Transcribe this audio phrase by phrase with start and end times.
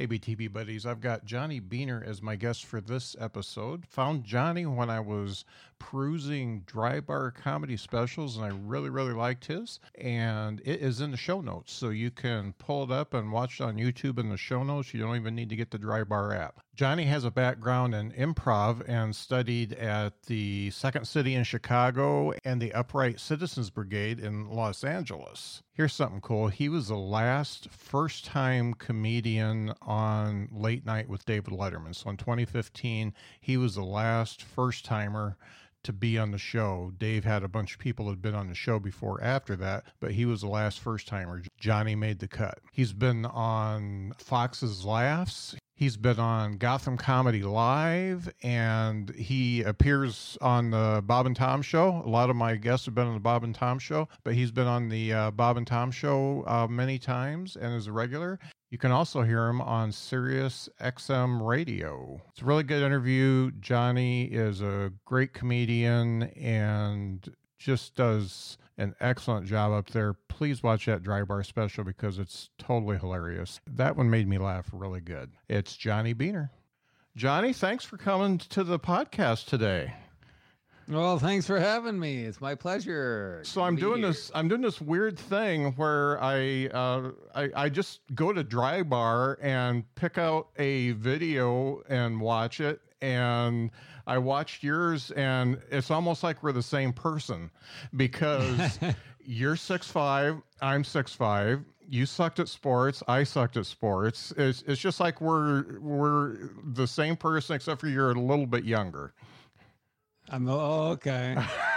[0.00, 3.84] Hey, BTB buddies, I've got Johnny Beehner as my guest for this episode.
[3.88, 5.44] Found Johnny when I was
[5.80, 9.80] perusing dry bar comedy specials, and I really, really liked his.
[9.96, 13.58] And it is in the show notes, so you can pull it up and watch
[13.58, 14.94] it on YouTube in the show notes.
[14.94, 16.60] You don't even need to get the dry bar app.
[16.76, 22.62] Johnny has a background in improv and studied at the Second City in Chicago and
[22.62, 25.62] the Upright Citizens Brigade in Los Angeles.
[25.72, 26.48] Here's something cool.
[26.48, 31.94] He was the last first time comedian on Late Night with David Letterman.
[31.94, 35.36] So in 2015, he was the last first timer
[35.84, 36.92] to be on the show.
[36.98, 39.84] Dave had a bunch of people that had been on the show before after that,
[40.00, 41.42] but he was the last first timer.
[41.58, 42.58] Johnny made the cut.
[42.72, 45.56] He's been on Fox's Laughs.
[45.80, 52.02] He's been on Gotham Comedy Live and he appears on the Bob and Tom Show.
[52.04, 54.50] A lot of my guests have been on the Bob and Tom Show, but he's
[54.50, 58.38] been on the uh, Bob and Tom Show uh, many times and is a regular.
[58.70, 62.22] You can also hear him on Sirius XM Radio.
[62.30, 63.50] It's a really good interview.
[63.58, 67.28] Johnny is a great comedian and
[67.58, 70.14] just does an excellent job up there.
[70.28, 73.60] Please watch that dry bar special because it's totally hilarious.
[73.66, 75.32] That one made me laugh really good.
[75.48, 76.50] It's Johnny Beehner.
[77.16, 79.94] Johnny, thanks for coming to the podcast today.
[80.90, 82.24] Well, thanks for having me.
[82.24, 83.42] It's my pleasure.
[83.44, 84.08] So I'm doing here.
[84.08, 84.32] this.
[84.34, 89.38] I'm doing this weird thing where I, uh, I I just go to Dry Bar
[89.40, 92.80] and pick out a video and watch it.
[93.00, 93.70] And
[94.08, 97.52] I watched yours, and it's almost like we're the same person
[97.94, 98.80] because
[99.24, 101.60] you're six five, I'm six five.
[101.88, 103.00] You sucked at sports.
[103.06, 104.32] I sucked at sports.
[104.36, 108.64] It's it's just like we're we're the same person except for you're a little bit
[108.64, 109.14] younger.
[110.32, 111.36] I'm oh, okay.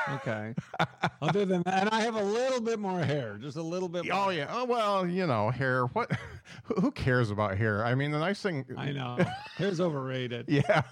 [0.09, 0.53] Okay.
[1.21, 4.05] Other than that, and I have a little bit more hair, just a little bit.
[4.11, 4.25] Oh, more.
[4.25, 4.47] Oh yeah.
[4.49, 5.85] Oh well, you know, hair.
[5.87, 6.11] What?
[6.65, 7.83] Who cares about hair?
[7.83, 8.65] I mean, the nice thing.
[8.77, 9.17] I know
[9.57, 10.45] hair's overrated.
[10.47, 10.83] Yeah.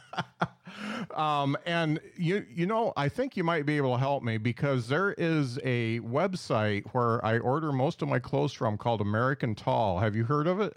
[1.16, 4.88] um, and you you know, I think you might be able to help me because
[4.88, 10.00] there is a website where I order most of my clothes from called American Tall.
[10.00, 10.74] Have you heard of it?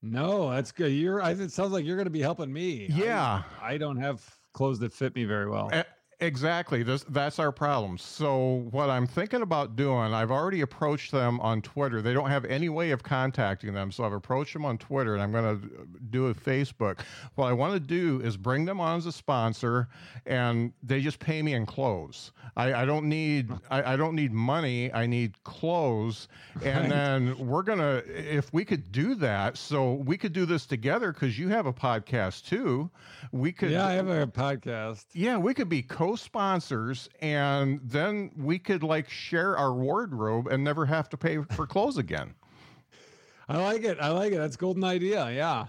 [0.00, 0.92] No, that's good.
[0.92, 1.20] You're.
[1.22, 2.86] I, it sounds like you're going to be helping me.
[2.90, 3.42] Yeah.
[3.60, 4.22] I, I don't have
[4.54, 5.68] clothes that fit me very well.
[5.70, 5.82] Eh,
[6.20, 6.82] Exactly.
[6.82, 7.98] This, that's our problem.
[7.98, 12.02] So, what I'm thinking about doing, I've already approached them on Twitter.
[12.02, 13.90] They don't have any way of contacting them.
[13.92, 17.00] So, I've approached them on Twitter and I'm going to do a Facebook.
[17.34, 19.88] What I want to do is bring them on as a sponsor
[20.26, 22.32] and they just pay me in clothes.
[22.56, 24.92] I, I don't need I, I, don't need money.
[24.92, 26.28] I need clothes.
[26.62, 30.66] And then we're going to, if we could do that, so we could do this
[30.66, 32.90] together because you have a podcast too.
[33.32, 33.72] We could.
[33.72, 35.06] Yeah, I have a podcast.
[35.12, 40.62] Yeah, we could be co sponsors, and then we could like share our wardrobe and
[40.62, 42.34] never have to pay for clothes again.
[43.48, 43.98] I like it.
[44.00, 44.38] I like it.
[44.38, 45.30] That's golden idea.
[45.30, 45.66] Yeah.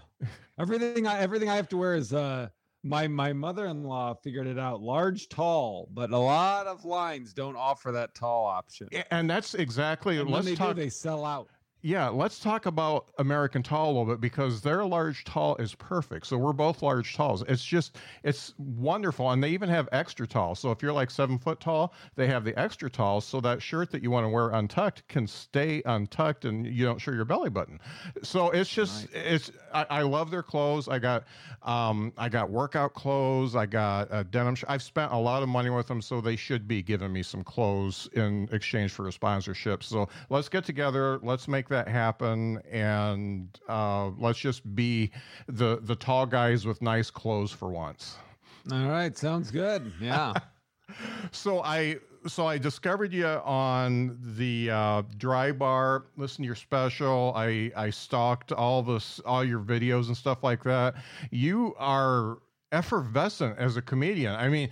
[0.60, 2.48] Everything I everything I have to wear is uh
[2.86, 7.92] my my mother-in-law figured it out large tall but a lot of lines don't offer
[7.92, 11.50] that tall option and that's exactly and let's when they talk, do they sell out
[11.86, 16.26] yeah, let's talk about American Tall a little bit because their large tall is perfect.
[16.26, 17.44] So we're both large talls.
[17.48, 20.56] It's just it's wonderful, and they even have extra tall.
[20.56, 23.22] So if you're like seven foot tall, they have the extra tall.
[23.22, 26.98] So that shirt that you want to wear untucked can stay untucked, and you don't
[26.98, 27.80] show your belly button.
[28.24, 29.24] So it's just nice.
[29.24, 30.88] it's I, I, love their clothes.
[30.88, 31.26] I got
[31.62, 33.56] um I got workout clothes.
[33.56, 34.56] I got a denim.
[34.56, 37.22] Sh- I've spent a lot of money with them, so they should be giving me
[37.22, 39.84] some clothes in exchange for a sponsorship.
[39.84, 41.20] So let's get together.
[41.22, 45.12] Let's make that that happen, and uh, let's just be
[45.48, 48.16] the the tall guys with nice clothes for once.
[48.72, 49.92] All right, sounds good.
[50.00, 50.34] Yeah.
[51.32, 56.06] so I so I discovered you on the uh, dry bar.
[56.16, 57.34] Listen to your special.
[57.36, 60.96] I I stalked all this all your videos and stuff like that.
[61.32, 62.38] You are
[62.72, 64.34] effervescent as a comedian.
[64.36, 64.70] I mean,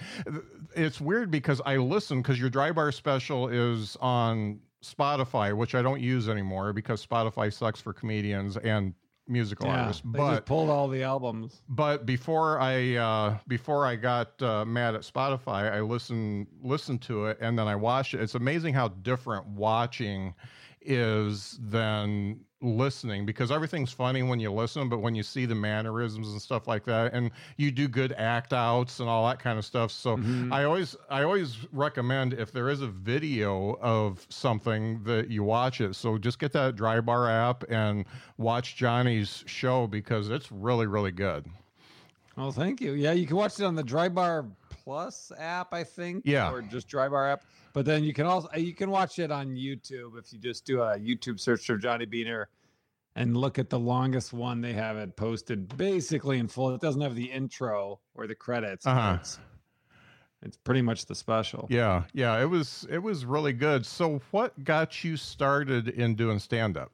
[0.75, 5.81] it's weird because I listen because your dry bar special is on Spotify, which I
[5.81, 8.94] don't use anymore because Spotify sucks for comedians and
[9.27, 10.01] musical Yeah, artists.
[10.12, 11.62] they But just pulled all the albums.
[11.69, 17.27] but before I uh, before I got uh, mad at Spotify, I listened listened to
[17.27, 18.21] it and then I watched it.
[18.21, 20.35] It's amazing how different watching
[20.81, 26.30] is than listening because everything's funny when you listen, but when you see the mannerisms
[26.30, 29.65] and stuff like that, and you do good act outs and all that kind of
[29.65, 29.92] stuff.
[29.92, 30.51] So Mhm.
[30.51, 35.81] I always I always recommend if there is a video of something that you watch
[35.81, 35.95] it.
[35.95, 38.06] So just get that Dry Bar app and
[38.38, 41.45] watch Johnny's show because it's really really good.
[42.36, 42.94] Oh, thank you.
[42.94, 44.45] Yeah, you can watch it on the Dry Bar
[44.83, 46.24] Plus app, I think.
[46.25, 46.51] Yeah.
[46.51, 47.44] Or just Dry Bar app.
[47.74, 50.81] But then you can also you can watch it on YouTube if you just do
[50.81, 52.45] a YouTube search for Johnny Beehner
[53.15, 56.74] and look at the longest one they have it posted basically in full.
[56.74, 58.85] It doesn't have the intro or the credits.
[58.85, 59.18] Uh-huh.
[59.19, 59.39] It's,
[60.41, 61.68] it's pretty much the special.
[61.69, 63.85] Yeah, yeah, it was it was really good.
[63.85, 66.91] So what got you started in doing stand up?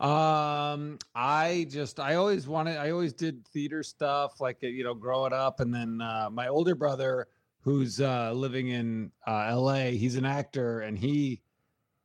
[0.00, 5.32] Um, I just I always wanted I always did theater stuff like you know growing
[5.32, 7.28] up, and then uh, my older brother
[7.62, 9.96] who's uh, living in uh, L.A.
[9.96, 11.40] He's an actor, and he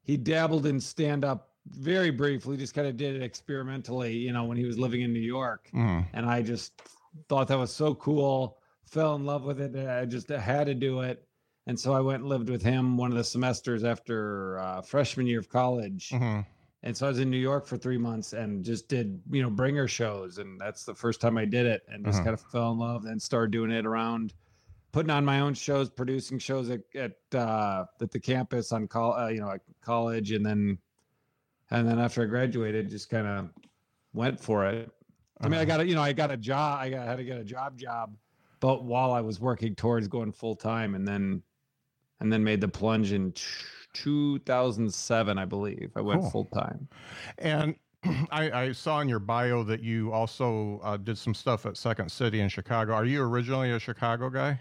[0.03, 4.45] he dabbled in stand up very briefly, just kind of did it experimentally, you know,
[4.45, 6.81] when he was living in New York, Mm, and I just
[7.29, 10.73] thought that was so cool, fell in love with it, and I just had to
[10.73, 11.23] do it.
[11.67, 15.27] And so I went and lived with him one of the semesters after uh, freshman
[15.27, 16.43] year of college mhm.
[16.83, 19.49] And so I was in New York for three months and just did you know
[19.49, 22.25] bringer shows, and that's the first time I did it, and just Uh-huh.
[22.25, 24.33] kind of fell in love, and started doing it around,
[24.91, 29.13] putting on my own shows, producing shows at at uh, at the campus on call,
[29.13, 30.77] uh, you know, at college, and then
[31.69, 33.49] and then after I graduated, just kind of
[34.13, 34.91] went for it.
[35.39, 35.65] I mean, I Uh-huh.
[35.65, 37.77] got a you know I got a job, I got had to get a job
[37.77, 38.15] job,
[38.59, 41.43] but while I was working towards going full time, and then
[42.19, 43.33] and then made the plunge in.
[43.93, 45.91] T- 2007, I believe.
[45.95, 46.29] I went Cool.
[46.29, 46.87] full time.
[47.37, 47.75] And
[48.31, 52.11] I, I saw in your bio that you also uh, did some stuff at Second
[52.11, 52.93] City in Chicago.
[52.93, 54.59] Are you originally a Chicago guy?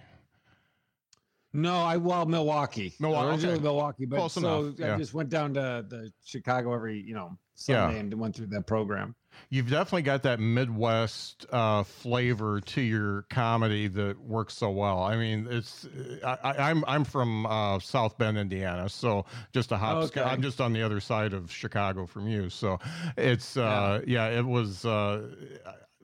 [1.52, 2.92] No, I well Milwaukee.
[3.00, 3.62] Milwaukee, Originally okay.
[3.64, 4.96] Milwaukee, but Close so enough, I yeah.
[4.98, 7.36] just went down to the Chicago every you know
[7.68, 7.86] Yeah.
[7.86, 9.14] Sunday and went through that program.
[9.48, 15.02] You've definitely got that Midwest uh, flavor to your comedy that works so well.
[15.02, 15.86] I mean, it's
[16.24, 20.04] I, I, I'm I'm from uh, South Bend, Indiana, so just a hop.
[20.04, 20.22] Okay.
[20.22, 22.78] I'm just on the other side of Chicago from you, so
[23.16, 24.26] it's uh, yeah.
[24.26, 25.28] It was uh,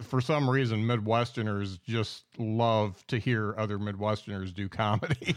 [0.03, 5.37] for some reason Midwesterners just love to hear other Midwesterners do comedy.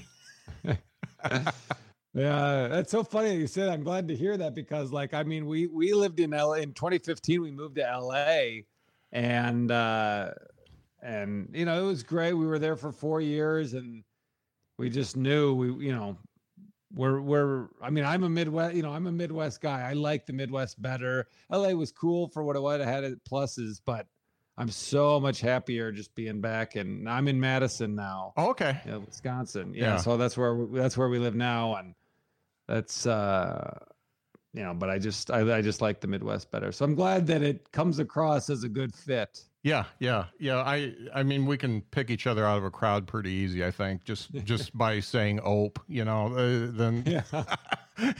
[2.14, 3.70] Yeah, that's so funny that you said.
[3.70, 6.74] I'm glad to hear that because, like, I mean, we we lived in LA in
[6.74, 7.42] 2015.
[7.42, 8.62] We moved to LA,
[9.12, 10.32] and uh,
[11.04, 12.34] and you know it was great.
[12.34, 14.04] We were there for four years, and
[14.78, 16.18] we just knew we you know
[16.94, 17.68] we're we're.
[17.82, 18.76] I mean, I'm a Midwest.
[18.76, 19.88] You know, I'm a Midwest guy.
[19.88, 21.28] I like the Midwest better.
[21.52, 22.82] LA was cool for what it was.
[22.82, 24.08] It had its pluses, but
[24.58, 26.76] I'm so much happier just being back.
[26.76, 28.82] And I'm in Madison now Oh, okay.
[28.86, 29.74] yeah, Wisconsin.
[29.76, 29.98] Yeah, Yeah.
[29.98, 31.94] so that's where we, that's where we live now, and
[32.70, 33.80] that's uh,
[34.54, 34.74] you know.
[34.74, 37.72] But I just I, I just like the Midwest better, so I'm glad that it
[37.72, 39.44] comes across as a good fit.
[39.64, 40.58] Yeah, yeah, yeah.
[40.60, 43.66] I I mean, we can pick each other out of a crowd pretty easy.
[43.66, 47.24] I think just just by saying "ope," you know, uh, then Yeah,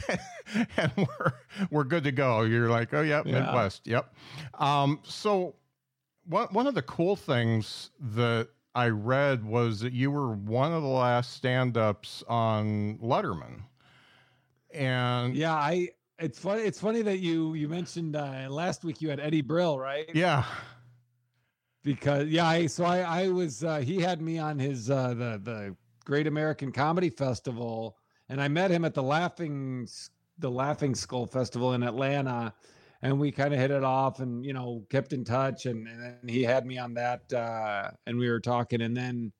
[0.76, 1.32] and we're
[1.70, 2.42] we're good to go.
[2.42, 3.40] You're like, oh yeah, Yeah.
[3.40, 4.12] Midwest, yep.
[4.58, 5.54] Um, so
[6.26, 10.82] one one of the cool things that I read was that you were one of
[10.82, 13.62] the last stand-ups on Letterman,
[14.72, 15.54] and yeah.
[15.54, 16.62] I it's funny.
[16.62, 20.08] It's funny that you you mentioned uh, last week you had Eddie Brill, right?
[20.14, 20.44] yeah,
[21.82, 25.40] because yeah I, so i i was uh, he had me on his uh the
[25.42, 27.96] the great american comedy festival
[28.28, 29.86] and i met him at the laughing
[30.38, 32.52] the laughing skull festival in atlanta
[33.02, 36.02] and we kind of hit it off and you know kept in touch and, and
[36.02, 39.32] then he had me on that uh and we were talking and then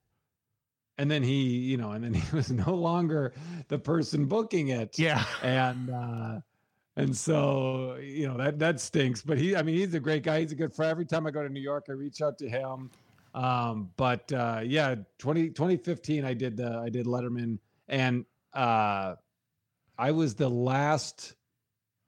[1.01, 3.33] and then he you know and then he was no longer
[3.69, 4.99] the person booking it.
[4.99, 6.41] Yeah, and uh
[6.97, 10.41] and so you know that that stinks but he i mean he's a great guy.
[10.41, 10.91] He's a good friend.
[10.91, 12.91] Every time i go to new york i reach out to him.
[13.35, 19.15] Um but uh yeah 20 2015 i did the i did letterman and uh
[19.99, 21.35] i was the last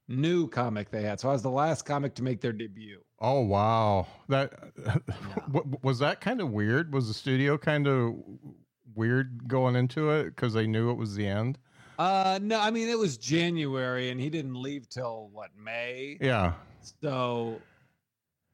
[0.08, 1.20] new comic they had.
[1.20, 3.00] So i was the last comic to make their debut.
[3.24, 4.52] Oh wow, that
[5.52, 6.92] w- was that kind of weird.
[6.92, 8.16] Was the studio kind of
[8.94, 11.58] weird going into it because they knew it was the end?
[11.98, 16.54] uh no i mean it was january and he didn't leave till what may Yeah,
[17.02, 17.60] So,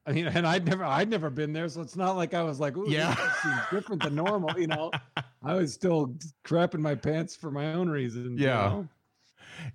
[0.05, 2.59] I mean, and I'd never, I'd never been there, so it's not like I was
[2.59, 3.15] like, Ooh, Yeah.
[3.15, 4.59] seems different than normal.
[4.59, 4.91] You know,
[5.43, 8.39] I was still crapping my pants for my own reasons.
[8.39, 8.69] you Yeah.
[8.69, 8.87] know?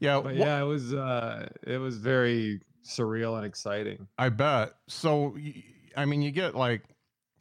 [0.00, 4.06] Yeah, but yeah, it was, uh, it was very surreal and exciting.
[4.18, 4.75] I bet.
[4.88, 5.37] So,
[5.97, 6.83] I mean, you get like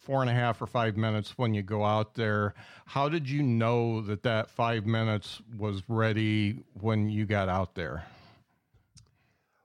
[0.04, 2.54] four and a half or five minutes when you go out there.
[2.86, 8.06] How did you know that that five minutes was ready when you got out there?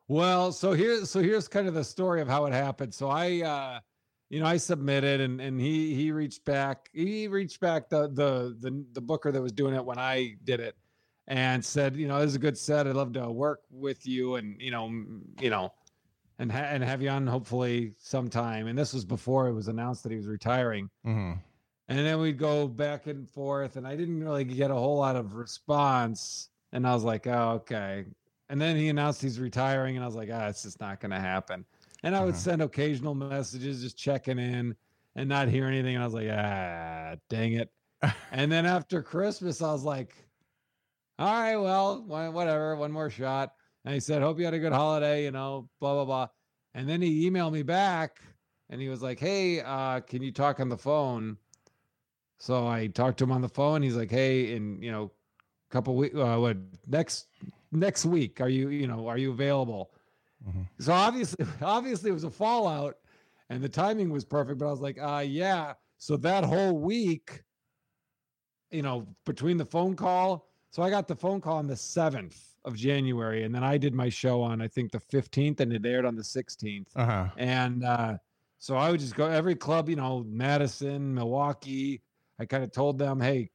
[0.07, 2.95] Well, so here's so here's kind of the story of how it happened.
[2.95, 3.80] So I uh
[4.30, 6.88] you know, I submitted and and he he reached back.
[6.92, 10.61] He reached back the the the the booker that was doing it when I did
[10.61, 10.76] it
[11.26, 12.87] and said, you know, this is a good set.
[12.87, 14.87] I'd love to work with you and you know,
[15.40, 15.73] you know,
[16.38, 18.66] and ha- and have you on hopefully sometime.
[18.68, 20.88] And this was before it was announced that he was retiring.
[21.04, 21.33] hmm
[21.88, 25.16] And then we'd go back and forth, and I didn't really get a whole lot
[25.16, 26.50] of response.
[26.73, 28.04] And I was like, oh, okay.
[28.50, 31.11] And then he announced he's retiring, and I was like, ah, it's just not going
[31.12, 31.64] to happen.
[32.02, 32.38] And I would Uh-huh.
[32.40, 34.76] send occasional messages, just checking in
[35.16, 35.95] and not hear anything.
[35.97, 37.71] And I was like, ah, dang it.
[38.33, 40.14] and then after Christmas, I was like,
[41.18, 43.54] all right, well, whatever, one more shot.
[43.85, 46.28] And he said, hope you had a good holiday, you know, blah, blah, blah.
[46.75, 48.20] And then he emailed me back
[48.70, 51.38] and he was like, hey, uh, can you talk on the phone?
[52.38, 53.82] So I talked to him on the phone.
[53.82, 55.11] He's like, "Hey, in you know,
[55.70, 56.56] a couple weeks, uh, what
[56.87, 57.26] next
[57.73, 58.40] next week?
[58.40, 59.90] Are you you know are you available?"
[60.47, 60.68] Mhm.
[60.78, 62.97] So obviously, obviously, it was a fallout,
[63.50, 64.58] and the timing was perfect.
[64.58, 67.42] But I was like, "Uh, yeah." So that whole week,
[68.70, 72.48] you know, between the phone call, so I got the phone call on the seventh
[72.65, 75.85] of January, and then I did my show on I think the fifteenth, and it
[75.85, 76.88] aired on the sixteenth.
[76.97, 77.29] Uh huh.
[77.37, 78.19] And uh,
[78.59, 82.03] so I would just go every club, you know, Madison, Milwaukee.
[82.41, 83.50] I kind of told them, hey,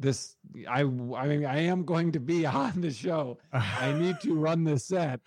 [0.00, 0.36] this
[0.68, 3.38] I I mean I am going to be on the show.
[3.52, 5.20] I need to run this set.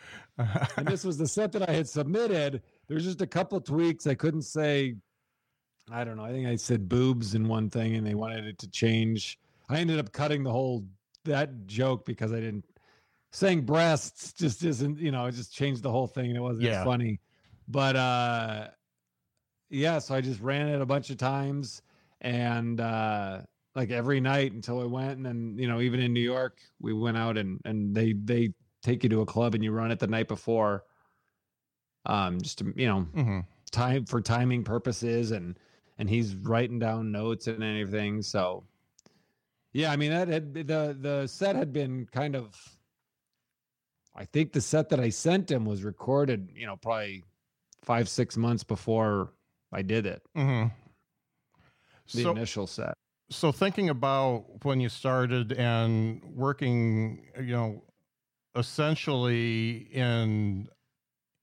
[0.77, 2.61] And this was the set that I had submitted.
[2.87, 4.07] There's just a couple tweaks.
[4.07, 4.95] I couldn't say,
[5.91, 6.23] I don't know.
[6.23, 9.37] I think I said boobs in one thing and they wanted it to change.
[9.69, 10.85] I ended up cutting the whole
[11.25, 12.65] that joke because I didn't
[13.33, 16.63] saying breasts just isn't, you know, it just changed the whole thing and it wasn't
[16.63, 16.83] Yeah.
[16.83, 17.19] funny.
[17.67, 18.69] But uh
[19.69, 21.81] yeah, so I just ran it a bunch of times
[22.21, 23.41] and uh
[23.75, 26.93] like every night until I went and then, you know, even in New York, we
[26.93, 29.99] went out and and they they take you to a club and you run it
[29.99, 30.83] the night before.
[32.05, 33.39] Um just to, you know, hmm
[33.71, 35.57] time for timing purposes and
[35.97, 38.63] and he's writing down notes and everything so
[39.71, 42.79] yeah i mean that had the the set had been kind of
[44.15, 47.23] i think the set that i sent him was recorded you know probably
[47.83, 49.31] five six months before
[49.71, 50.21] i did it.
[50.35, 50.65] Hmm
[52.13, 52.93] the So, initial set.
[53.29, 57.83] so thinking about when you started and working, you know,
[58.55, 60.67] essentially in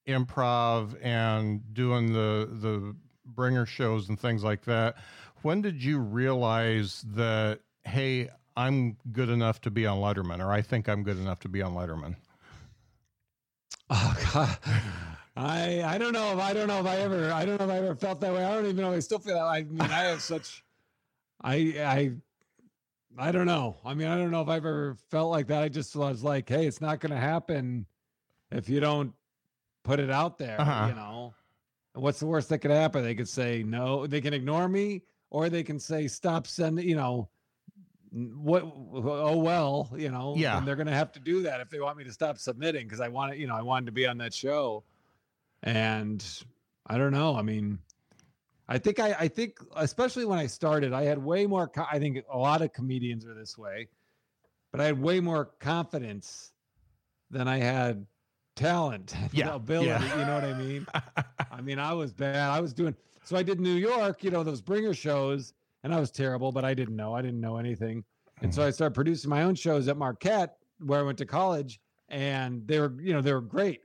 [0.09, 4.97] improv and doing the the bringer shows and things like that,
[5.43, 10.61] when did you realize that hey, I'm good enough to be on Letterman, or I
[10.63, 12.17] think I'm good enough to be on Letterman?
[13.91, 14.57] Oh god
[15.37, 17.71] i i don't know if i don't know if i ever i don't know if
[17.71, 19.63] i ever felt that way i don't even know if i still feel that i
[19.65, 20.63] mean i have such
[21.43, 21.55] i
[21.85, 22.13] i
[23.19, 23.77] I don't know.
[23.85, 25.65] I mean, I don't know if I've ever felt like that.
[25.65, 27.85] I just was like, hey, it's not going to happen
[28.53, 29.13] if you don't
[29.83, 30.87] put it out there, Uh-huh.
[30.89, 31.35] you know.
[31.95, 33.03] And what's the worst that could happen?
[33.03, 36.95] They could say no, they can ignore me, or they can say stop sending, you
[36.95, 37.29] know,
[38.13, 40.35] what oh well, you know.
[40.37, 40.59] Yeah.
[40.59, 42.87] And they're going to have to do that if they want me to stop submitting
[42.87, 44.85] because I want you know, I wanted to be on that show.
[45.63, 46.25] And
[46.87, 47.37] I don't know.
[47.37, 47.79] I mean,
[48.69, 51.69] I think I, I think especially when I started, I had way more.
[51.69, 53.89] Co- I think a lot of comedians are this way,
[54.73, 56.53] but I had way more confidence
[57.31, 58.07] than I had
[58.57, 59.89] talent, Yeah, ability.
[59.89, 60.19] yeah.
[60.19, 60.87] You know what I mean?
[61.53, 62.37] I mean, I was bad.
[62.51, 63.37] I was doing so.
[63.37, 66.75] I did New York, you know, those bringer shows, and I was terrible, but I
[66.75, 67.15] didn't know.
[67.15, 68.05] I didn't know anything,
[68.43, 68.69] and so mm-hmm.
[68.69, 72.81] I started producing my own shows at Marquette, where I went to college, and they
[72.81, 73.81] were, you know, they were great.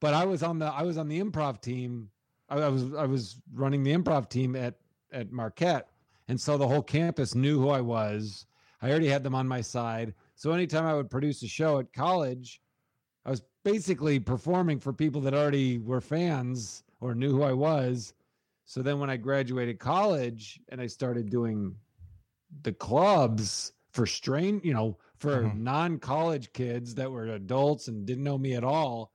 [0.00, 2.08] But I was on the I was on the improv team.
[2.48, 4.74] I, I was I was running the improv team at
[5.12, 5.88] at Marquette,
[6.28, 8.46] and so the whole campus knew who I was.
[8.80, 10.12] I already had them on my side.
[10.34, 12.60] So anytime I would produce a show at college,
[13.24, 18.12] I was basically performing for people that already were fans or knew who I was.
[18.64, 21.74] So then when I graduated college and I started doing
[22.62, 25.60] the clubs for strain, you know, for Mhm.
[25.60, 29.12] non-college kids that were adults and didn't know me at all.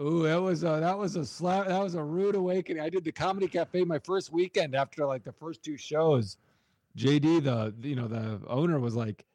[0.00, 1.66] Ooh, that was a that was a slap.
[1.68, 2.82] That was a rude awakening.
[2.82, 6.38] I did the comedy cafe my first weekend after like the first two shows.
[6.96, 9.26] JD, the you know the owner was like,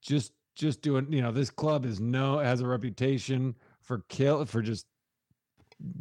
[0.00, 4.62] just just doing you know this club is no has a reputation for kill for
[4.62, 4.86] just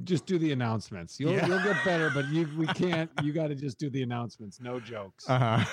[0.03, 1.19] just do the announcements.
[1.19, 1.47] You'll Yeah.
[1.47, 3.09] you'll get better, but you we can't.
[3.23, 4.59] You got to just do the announcements.
[4.59, 5.29] No jokes.
[5.29, 5.63] Uh-huh.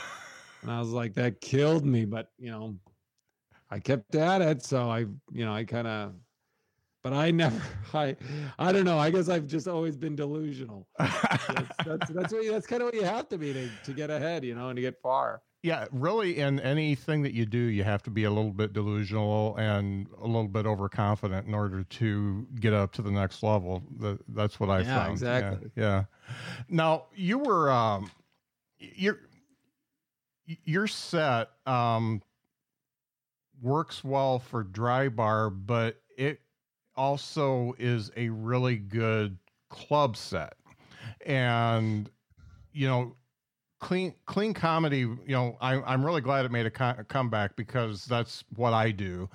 [0.63, 2.05] And I was like, that killed me.
[2.05, 2.77] But you know,
[3.71, 4.63] I kept at it.
[4.63, 5.01] So I,
[5.31, 6.15] you know, I kind of,
[7.03, 7.61] but I never,
[7.95, 8.17] I,
[8.59, 8.99] I don't know.
[8.99, 10.87] I guess I've just always been delusional.
[10.99, 13.93] That's that's that's, what you, that's kind of what you have to be to to
[13.93, 15.41] get ahead, you know, and to get far.
[15.69, 19.55] Yeah, really in anything that you do, you have to be a little bit delusional
[19.59, 23.83] and a little bit overconfident in order to get up to the next level.
[24.01, 25.13] That, that's what I Yeah, found.
[25.13, 25.71] exactly.
[25.77, 26.05] Yeah, yeah.
[26.71, 28.11] Now you were um
[28.79, 29.19] your
[30.47, 32.23] your set um
[33.61, 36.41] works well for dry bar, but it
[36.97, 39.37] also is a really good
[39.69, 40.55] club set.
[41.27, 42.11] And
[42.73, 43.17] you know,
[43.81, 47.55] clean clean comedy you know I, i'm really glad it made a, co- a comeback
[47.57, 49.29] because that's what i do.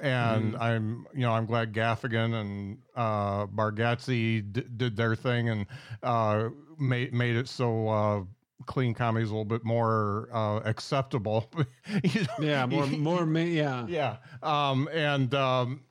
[0.00, 5.66] And i'm you know i'm glad gaffigan and uh bargatze d- did their thing and
[6.02, 6.48] uh
[6.78, 8.22] made made it so uh
[8.66, 11.50] clean comedy is a little bit more uh acceptable.
[12.02, 12.86] You know, Yeah, more
[13.26, 13.86] more yeah.
[13.86, 14.16] yeah.
[14.42, 15.84] Um and um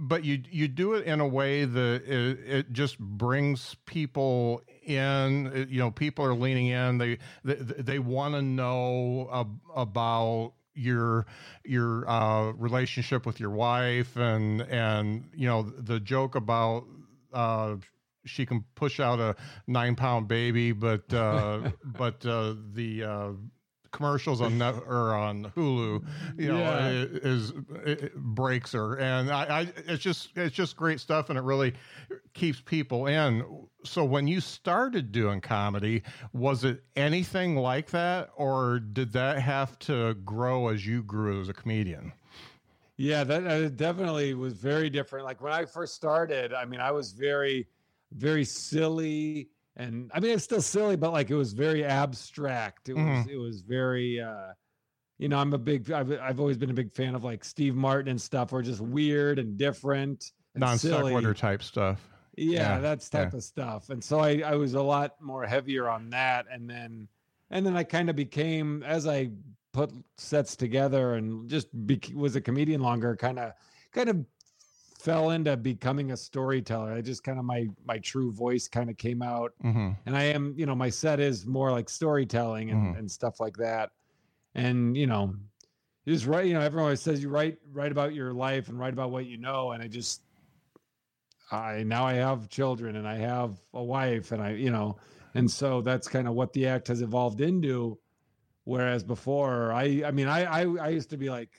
[0.00, 5.66] but you you do it in a way that it, it just brings people in
[5.70, 6.98] you know people are leaning in.
[6.98, 11.26] They they, they want to know ab- about your
[11.64, 16.86] your uh relationship with your wife and and you know the joke about
[17.34, 17.76] uh
[18.24, 23.32] she can push out a nine pound baby but uh but uh the uh
[23.92, 26.04] commercials on net or on Hulu,
[26.38, 26.88] you know, Yeah.
[26.90, 27.52] is
[28.16, 31.74] breaks her, and I, I, it's just it's just great stuff, and it really
[32.34, 33.66] keeps people in.
[33.84, 39.78] So when you started doing comedy, was it anything like that, or did that have
[39.80, 42.12] to grow as you grew as a comedian?
[42.96, 45.24] Yeah, that uh, definitely was very different.
[45.24, 47.66] Like when I first started, I mean, I was very,
[48.12, 49.48] very silly,
[49.80, 52.88] and I mean, it's still silly, but like it was very abstract.
[52.88, 53.28] It was, Mhm.
[53.28, 54.52] it was very, uh,
[55.18, 57.74] you know, I'm a big, I've, I've always been a big fan of like Steve
[57.74, 62.06] Martin and stuff, or just weird and different, and Non sequitur type stuff.
[62.36, 63.38] Yeah, Yeah, that's type yeah.
[63.38, 63.90] of stuff.
[63.90, 66.46] And so I, I was a lot more heavier on that.
[66.50, 67.08] And then,
[67.50, 69.30] and then I kind of became, as I
[69.72, 73.52] put sets together and just bec was a comedian longer, kind of,
[73.92, 74.24] kind of
[75.00, 76.92] fell into becoming a storyteller.
[76.92, 80.24] I just kind of, my, my true voice kind of came out hmm and I
[80.24, 82.98] am, you know, my set is more like storytelling and, Mhm.
[82.98, 83.90] and stuff like that.
[84.54, 85.34] And, you know,
[86.04, 88.78] you just write, you know, everyone always says you write, write about your life and
[88.78, 89.72] write about what you know.
[89.72, 90.22] And I just,
[91.50, 94.96] I, now I have children and I have a wife and I, you know,
[95.34, 97.98] and so that's kind of what the act has evolved into.
[98.64, 101.50] Whereas before I, I mean, I, I, I used to be like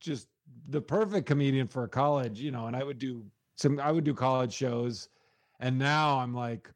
[0.00, 0.28] just
[0.68, 3.24] the perfect comedian for a college, you know, and I would do
[3.56, 5.08] some, I would do college shows.
[5.60, 6.70] And now I'm like,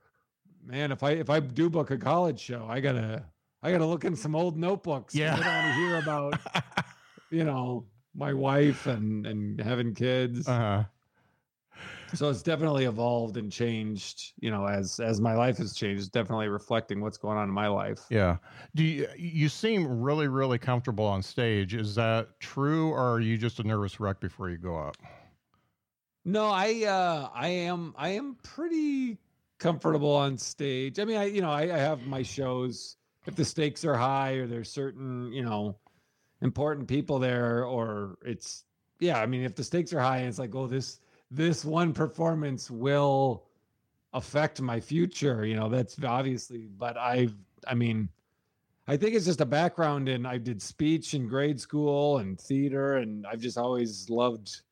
[0.65, 3.25] man, if I if I do book a college show, I gotta
[3.63, 5.15] I gotta look in some old notebooks.
[5.15, 5.35] Yeah.
[5.35, 6.85] I don't want to hear about
[7.31, 10.47] you know my wife and and having kids.
[10.47, 10.85] uh-huh.
[12.15, 14.33] So it's definitely evolved and changed.
[14.41, 17.55] You know, as as my life has changed, it's definitely reflecting what's going on in
[17.55, 18.01] my life.
[18.11, 18.39] Yeah.
[18.75, 21.75] Do you you seem really really comfortable on stage?
[21.75, 24.97] Is that true, or are you just a nervous wreck before you go up?
[26.25, 29.19] No, I uh I am I am pretty
[29.59, 30.99] comfortable on stage.
[30.99, 34.33] I mean, I you know, I, I have my shows if the stakes are high
[34.35, 35.77] or there's certain, you know,
[36.41, 38.65] important people there or it's
[39.01, 41.93] yeah, I mean, if the stakes are high and it's like, oh, this this one
[41.93, 43.45] performance will
[44.13, 47.35] affect my future, you know, that's obviously, but I've
[47.67, 48.09] I mean,
[48.87, 52.97] I think it's just a background in I did speech in grade school and theater
[52.97, 54.63] and I've just always loved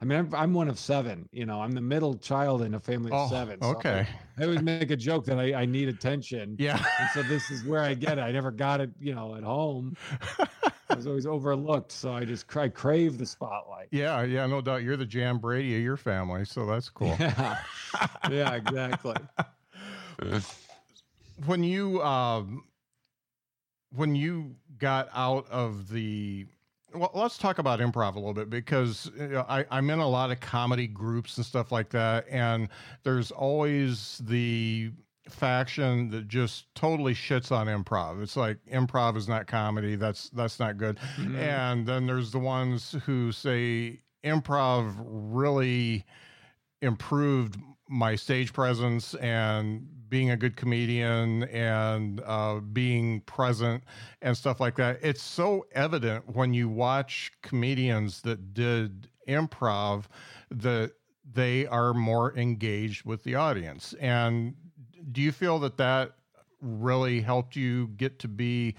[0.00, 1.28] I mean, I'm, I'm one of seven.
[1.32, 3.60] You know, I'm the middle child in a family of Oh, seven.
[3.60, 4.06] so okay.
[4.38, 6.54] I, I always make a joke that I, I need attention.
[6.58, 6.76] Yeah.
[7.00, 8.20] And so this is where I get it.
[8.20, 9.96] I never got it, you know, at home.
[10.90, 11.92] I was always overlooked.
[11.92, 13.88] So I just I crave the spotlight.
[13.90, 14.82] Yeah, yeah, no doubt.
[14.82, 17.16] You're the Jan Brady of your family, so that's cool.
[17.18, 17.58] Yeah.
[18.30, 19.16] yeah, exactly.
[21.46, 22.64] when you um,
[23.94, 26.46] when you got out of the
[26.94, 30.08] well, let's talk about improv a little bit because you know, I, I'm in a
[30.08, 32.68] lot of comedy groups and stuff like that, and
[33.02, 34.90] there's always the
[35.30, 38.22] faction that just totally shits on improv.
[38.22, 39.96] It's like improv is not comedy.
[39.96, 40.98] That's that's not good.
[41.16, 41.36] Mhm.
[41.36, 46.04] And then there's the ones who say improv really
[46.82, 47.56] improved
[47.88, 53.82] my stage presence and being a good comedian and uh, being present
[54.22, 54.98] and stuff like that.
[55.02, 60.04] It's so evident when you watch comedians that did improv
[60.50, 60.92] that
[61.30, 63.94] they are more engaged with the audience.
[64.00, 64.54] And
[65.10, 66.12] do you feel that that
[66.60, 68.74] really helped you get to be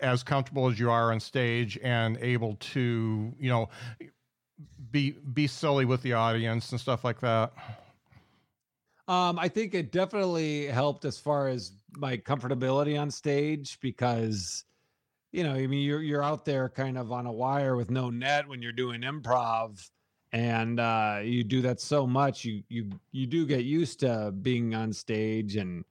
[0.00, 3.68] as comfortable as you are on stage and able to, you know,
[4.90, 7.52] be be silly with the audience and stuff like that?
[9.08, 14.64] Um, I think it definitely helped as far as my comfortability on stage because
[15.32, 18.10] you know, I mean you're you're out there kind of on a wire with no
[18.10, 19.88] net when you're doing improv
[20.32, 24.74] and uh you do that so much you you you do get used to being
[24.74, 25.84] on stage and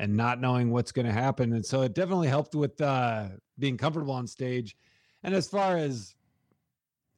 [0.00, 1.52] and not knowing what's going to happen.
[1.52, 3.28] And so it definitely helped with uh
[3.58, 4.76] being comfortable on stage.
[5.22, 6.14] And as far as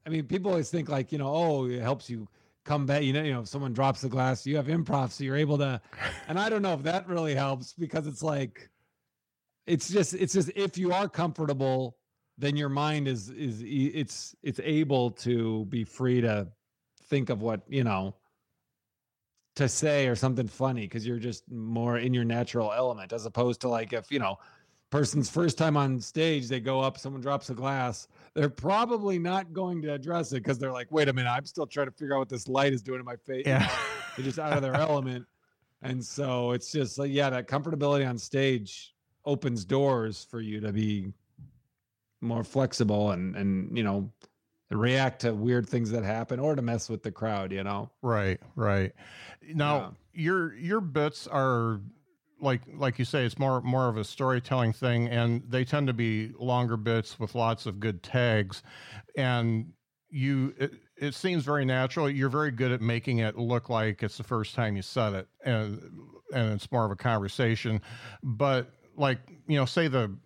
[0.06, 2.28] i mean people always think like you know oh it helps you
[2.64, 5.24] come back you know you know if someone drops the glass you have improv so
[5.24, 5.80] you're able to
[6.28, 8.70] and i don't know if that really helps because it's like
[9.66, 11.96] it's just it's just if you are comfortable
[12.38, 16.46] then your mind is is it's it's able to be free to
[17.08, 18.14] think of what you know
[19.56, 23.60] to say or something funny because you're just more in your natural element as opposed
[23.62, 24.38] to like if you know
[24.90, 29.52] person's first time on stage they go up someone drops a glass they're probably not
[29.52, 32.14] going to address it because they're like wait a minute i'm still trying to figure
[32.14, 33.68] out what this light is doing in my face Yeah.
[34.16, 35.26] they're just out of their element
[35.82, 40.72] and so it's just like yeah that comfortability on stage opens doors for you to
[40.72, 41.12] be
[42.20, 44.10] more flexible and and you know
[44.70, 48.40] react to weird things that happen or to mess with the crowd you know Right,
[48.54, 48.92] right.
[49.54, 51.80] Now your your bits are
[52.40, 55.92] like like you say, it's more more of a storytelling thing, and they tend to
[55.92, 58.62] be longer bits with lots of good tags,
[59.16, 59.72] and
[60.10, 62.08] you it, it seems very natural.
[62.08, 65.28] You're very good at making it look like it's the first time you said it,
[65.44, 65.80] and
[66.32, 67.80] and it's more of a conversation.
[68.22, 70.16] But like you know, say the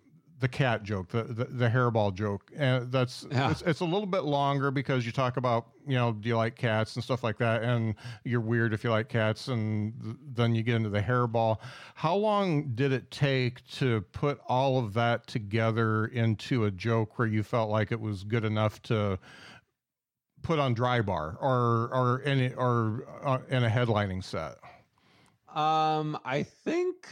[0.41, 3.51] the cat joke, the the, the hairball joke, and that's Yeah.
[3.51, 6.55] it's, it's a little bit longer because you talk about you know do you like
[6.55, 10.53] cats and stuff like that, and you're weird if you like cats, and th- then
[10.55, 11.57] you get into the hairball.
[11.95, 17.27] How long did it take to put all of that together into a joke where
[17.27, 19.19] you felt like it was good enough to
[20.41, 24.57] put on dry bar or or any or uh, in a headlining set?
[25.53, 27.05] um i think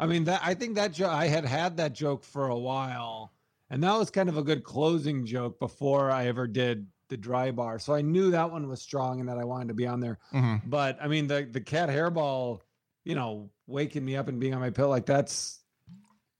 [0.00, 3.32] i mean that i think that joke i had had that joke for a while
[3.70, 7.50] and that was kind of a good closing joke before i ever did the dry
[7.52, 10.00] bar so i knew that one was strong and that i wanted to be on
[10.00, 10.68] there Mm-hmm.
[10.68, 12.60] but I mean the the cat hairball,
[13.04, 15.58] you know, waking me up and being on my pillow like that's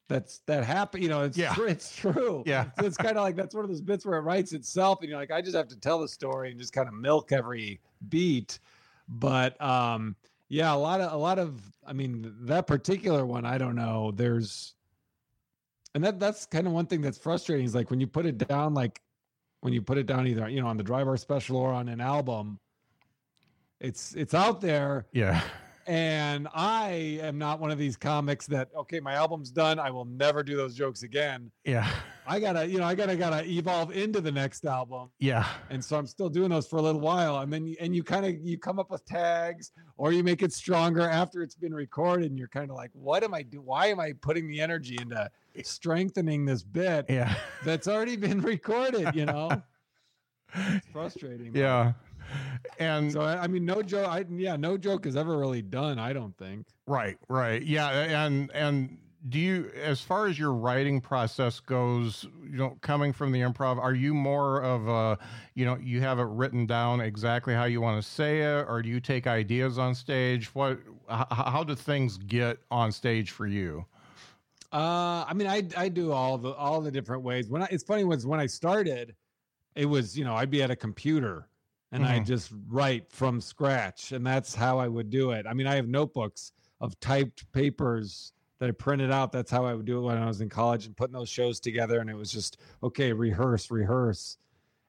[0.09, 1.01] that's that happen.
[1.03, 1.55] You know, it's Yeah.
[1.55, 1.67] true.
[1.67, 2.43] It's true.
[2.47, 2.67] Yeah.
[2.81, 5.09] So it's kind of like that's one of those bits where it writes itself, and
[5.09, 7.81] you're like, I just have to tell the story and just kind of milk every
[8.09, 8.59] beat.
[9.09, 10.17] But um,
[10.51, 14.11] yeah, a lot of a lot of I mean that particular one, I don't know.
[14.11, 14.75] There's
[15.95, 18.37] and that that's kind of one thing that's frustrating is like when you put it
[18.37, 19.01] down, like
[19.63, 21.89] when you put it down either you know on the Dry Bar special or on
[21.89, 22.59] an album
[23.79, 25.41] it's it's out there Yeah.
[25.87, 30.05] And i am not one of these comics that okay my album's done i will
[30.05, 31.89] never do those jokes again Yeah.
[32.27, 35.47] i gotta you know i gotta gotta evolve into the next album Yeah.
[35.71, 38.03] and so i'm still doing those for a little while and then you, and you
[38.03, 41.75] kind of you come up with tags or you make it stronger after it's been
[41.75, 44.61] recorded and you're kind of like what am i do why am i putting the
[44.61, 45.63] energy into eh.
[45.65, 47.35] strengthening this bit Yeah.
[47.65, 49.51] that's already been recorded you know
[50.55, 51.93] it's frustrating Yeah.
[52.79, 54.09] And so I, mean, no joke.
[54.09, 55.99] I yeah, no joke is ever really done.
[55.99, 56.67] I don't think.
[56.87, 57.63] right, right.
[57.63, 63.13] Yeah, and and do you as far as your writing process goes, you know, coming
[63.13, 65.19] from the improv, are you more of a,
[65.55, 68.81] you know, you have it written down exactly how you want to say it or
[68.81, 70.55] do you take ideas on stage?
[70.55, 70.79] What
[71.11, 73.85] h- how do things get on stage for you?
[74.73, 77.49] Uh, I mean, I I do all the all the different ways.
[77.49, 79.15] When I it's funny was when I started,
[79.75, 81.49] it was you know I'd be at a computer
[81.93, 82.27] and I Mhm.
[82.27, 85.47] just write from scratch, and that's how I would do it.
[85.47, 89.33] I mean, I have notebooks of typed papers that I printed out.
[89.33, 91.61] That's how I would do it when I was in college and putting those shows
[91.61, 92.01] together.
[92.01, 94.37] And it was just okay, rehearse, rehearse.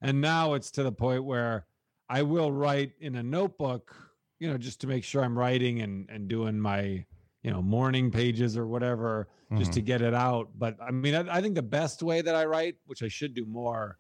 [0.02, 1.68] And now it's to the point where
[2.10, 3.96] I will write in a notebook,
[4.40, 7.06] you know, just to make sure I'm writing and and doing my
[7.44, 10.50] you know morning pages or whatever just to get it out.
[10.58, 13.34] But I mean, I, I think the best way that I write, which I should
[13.34, 13.98] do more,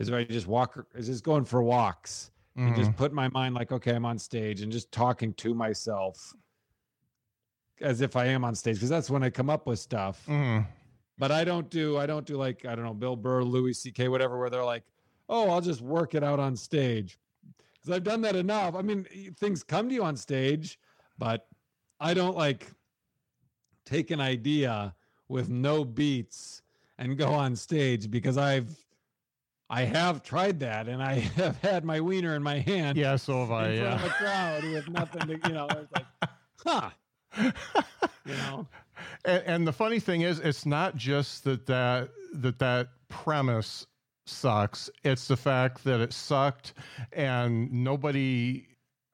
[0.00, 2.76] is where I just walk, is just going for walks and Mhm.
[2.76, 6.34] just put my mind like, okay, I'm on stage and just talking to myself
[7.82, 10.26] as if I am on stage because that's when I come up with stuff.
[10.26, 10.66] Mhm.
[11.18, 14.08] But I don't do, I don't do like, I don't know, Bill Burr, Louis C.K.,
[14.08, 14.84] whatever, where they're like,
[15.28, 17.18] oh, I'll just work it out on stage.
[17.74, 18.74] Because I've done that enough.
[18.74, 19.04] I mean,
[19.36, 20.78] things come to you on stage,
[21.18, 21.46] but
[22.00, 22.72] I don't like
[23.84, 24.94] take an idea
[25.28, 26.62] with no beats
[26.98, 28.74] and go on stage because I've
[29.70, 32.98] I have tried that, and I have had my wiener in my hand.
[32.98, 33.72] Yeah, so have I.
[33.74, 34.04] Yeah.
[34.04, 36.06] a crowd with nothing to, you know, it's like,
[36.66, 36.90] huh,
[37.38, 38.66] you know,
[39.24, 43.86] And, and the funny thing is, it's not just that that that that premise
[44.26, 44.90] sucks.
[45.04, 46.74] It's the fact that it sucked,
[47.12, 48.66] and nobody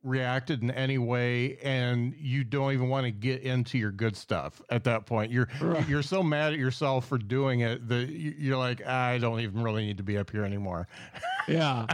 [0.07, 4.63] reacted in any way, and you don't even want to get into your good stuff
[4.71, 5.33] at that point.
[5.33, 5.87] You're Right.
[5.89, 9.63] you're so mad at yourself for doing it that you- you're like, I don't even
[9.63, 10.87] really need to be up here anymore.
[11.49, 11.87] yeah,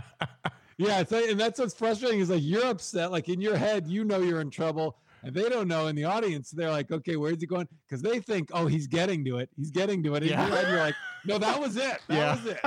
[0.77, 1.01] yeah.
[1.01, 4.05] It's like, and that's what's frustrating is like you're upset, like in your head, you
[4.05, 4.99] know you're in trouble.
[5.25, 6.51] And they don't know in the audience.
[6.51, 7.69] They're like, okay, where's he going?
[7.89, 9.51] Because they think, oh, he's getting to it.
[9.57, 10.25] He's getting to it.
[10.25, 10.49] In Yeah.
[10.49, 12.01] your head, you're like, no, that was it.
[12.09, 12.35] That Yeah.
[12.35, 12.61] was it.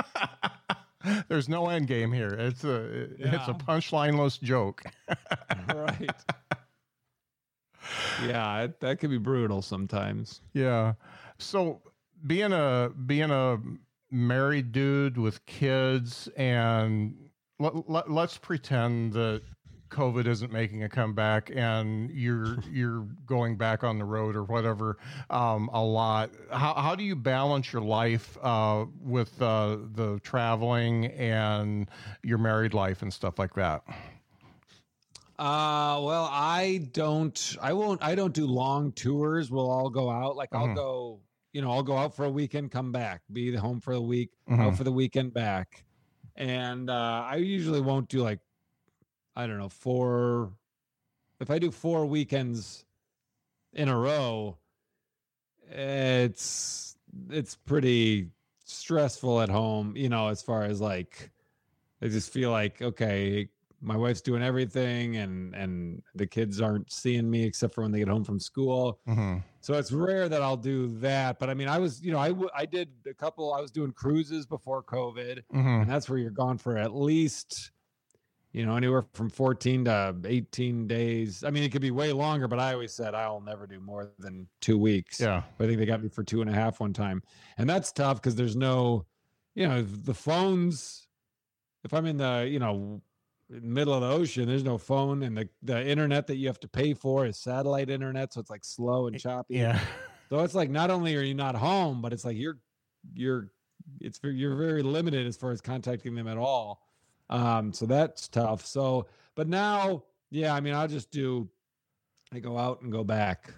[1.28, 2.28] There's no end game here.
[2.28, 3.50] It's a it's Yeah.
[3.50, 4.82] a punchlineless joke.
[5.74, 6.10] right.
[8.26, 10.40] Yeah, it, that could be brutal sometimes.
[10.52, 10.94] Yeah.
[11.38, 11.82] So
[12.26, 13.58] being a being a
[14.10, 17.14] married dude with kids and
[17.60, 19.42] let, let, let's pretend that
[19.90, 24.98] COVID isn't making a comeback and you're you're going back on the road or whatever
[25.30, 26.30] um, a lot.
[26.50, 31.88] How how do you balance your life uh, with uh, the traveling and
[32.22, 33.82] your married life and stuff like that?
[35.38, 39.50] Uh, well, I don't, I won't, I don't do long tours.
[39.50, 40.34] We'll all go out.
[40.34, 40.74] Like I'll Mhm.
[40.74, 41.20] go,
[41.52, 44.30] you know, I'll go out for a weekend, come back, be home for the week,
[44.48, 44.60] Mhm.
[44.60, 45.84] out for the weekend, back.
[46.36, 48.40] And uh, I usually won't do like,
[49.36, 50.52] I don't know, four.
[51.40, 52.84] If I do four weekends
[53.74, 54.56] in a row,
[55.70, 56.96] it's
[57.30, 58.28] it's pretty
[58.64, 59.96] stressful at home.
[59.96, 61.30] You know, as far as like,
[62.02, 63.48] I just feel like okay,
[63.80, 67.98] my wife's doing everything, and and the kids aren't seeing me except for when they
[67.98, 69.00] get home from school.
[69.08, 69.38] Mm-hmm.
[69.60, 71.38] So it's rare that I'll do that.
[71.38, 73.52] But I mean, I was, you know, I w- I did a couple.
[73.52, 75.68] I was doing cruises before COVID, Mm-hmm.
[75.82, 77.72] and that's where you're gone for at least,
[78.56, 81.44] you know, anywhere from 14 to 18 days.
[81.44, 84.10] I mean, it could be way longer, but I always said I'll never do more
[84.18, 85.20] than two weeks.
[85.20, 85.42] Yeah.
[85.60, 87.22] I think they got me for two and a half one time,
[87.58, 89.04] and that's tough because there's no,
[89.54, 91.06] you know, the phones.
[91.84, 93.02] If I'm in the, you know,
[93.50, 96.68] middle of the ocean, there's no phone, and the the internet that you have to
[96.68, 99.56] pay for is satellite internet, so it's like slow and choppy.
[99.56, 99.78] Yeah.
[100.30, 102.56] So it's like not only are you not home, but it's like you're
[103.12, 103.50] you're
[104.00, 106.85] it's you're very limited as far as contacting them at all.
[107.28, 108.64] Um, so that's tough.
[108.64, 111.48] So, but now, yeah, I mean, I'll just do.
[112.32, 113.52] I go out and go back.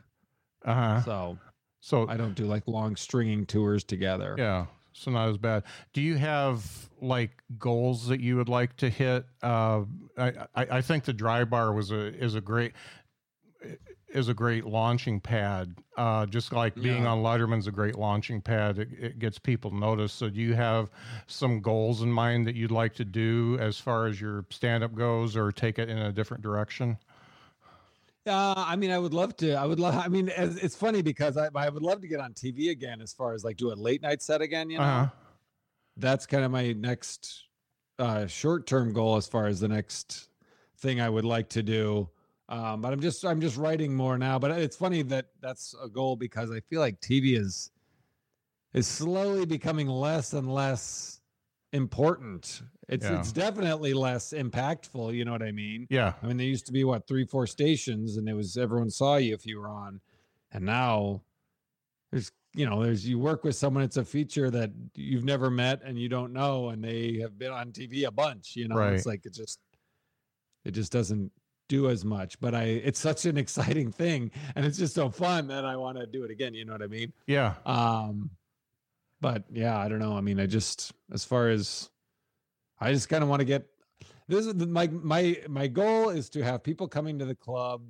[0.65, 1.03] Uh huh.
[1.03, 1.39] So
[1.81, 4.35] So I don't do like long stringing tours together.
[4.39, 5.65] Yeah, so not as bad.
[5.93, 6.65] Do you have
[7.01, 9.25] like goals that you would like to hit?
[9.43, 9.83] Uh,
[10.17, 12.73] I, I I think the dry bar was a is a great
[14.11, 15.75] is a great launching pad.
[15.97, 17.11] Uh, just like being Yeah.
[17.11, 18.79] on Letterman's a great launching pad.
[18.79, 20.17] It, it gets people noticed.
[20.17, 20.91] So do you have
[21.27, 24.95] some goals in mind that you'd like to do as far as your stand up
[24.95, 26.99] goes, or take it in a different direction?
[28.27, 29.55] Uh, I mean, I would love to.
[29.55, 29.95] I would love.
[29.95, 33.01] I mean, as, it's funny because I, I would love to get on TV again,
[33.01, 34.69] as far as like do a late night set again.
[34.71, 35.09] You know, Uh-huh.
[35.97, 37.45] that's kind of my next
[37.99, 40.29] uh, short term goal as far as the next
[40.79, 42.11] thing I would like to do.
[42.51, 44.39] Um, but I'm just I'm just writing more now.
[44.39, 47.71] But it's funny that that's a goal because I feel like TV is
[48.75, 51.21] is slowly becoming less and less
[51.73, 52.63] important.
[52.89, 53.19] It's Yeah.
[53.21, 55.15] it's definitely less impactful.
[55.15, 55.87] You know what I mean?
[55.91, 56.15] Yeah.
[56.23, 59.17] I mean, there used to be what three, four stations, and it was everyone saw
[59.17, 60.01] you if you were on,
[60.53, 61.23] and now
[62.11, 63.83] there's you know there's you work with someone.
[63.85, 67.53] It's a feature that you've never met and you don't know, and they have been
[67.53, 68.57] on TV a bunch.
[68.57, 68.95] You know, Right.
[68.95, 69.61] it's like it just
[70.65, 71.31] it just doesn't
[71.69, 72.41] do as much.
[72.41, 75.99] But I, it's such an exciting thing, and it's just so fun that I want
[75.99, 76.55] to do it again.
[76.55, 77.13] You know what I mean?
[77.27, 77.55] Yeah.
[77.67, 78.31] Um,
[79.21, 80.17] but yeah, I don't know.
[80.17, 81.91] I mean, I just as far as
[82.81, 83.67] I just kind of want to get
[84.29, 87.83] this is my my my goal is to have people coming to the club,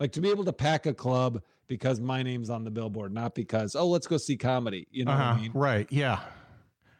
[0.00, 3.34] like to be able to pack a club because my name's on the billboard, not
[3.34, 4.86] because oh let's go see comedy.
[4.90, 5.38] You know what Uh-huh.
[5.38, 5.50] I mean?
[5.54, 5.86] Right.
[5.90, 6.20] Yeah.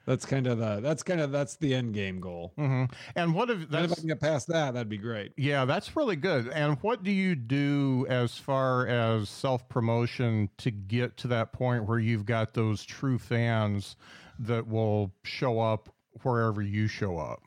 [0.06, 2.52] That's kind of the that's kind of that's the end game goal.
[2.56, 2.84] hmm
[3.14, 5.32] And what if And if I can get past that, that'd be great.
[5.36, 6.48] Yeah, that's really good.
[6.48, 11.86] And what do you do as far as self promotion to get to that point
[11.86, 13.96] where you've got those true fans
[14.40, 15.88] that will show up
[16.22, 17.40] wherever you show up?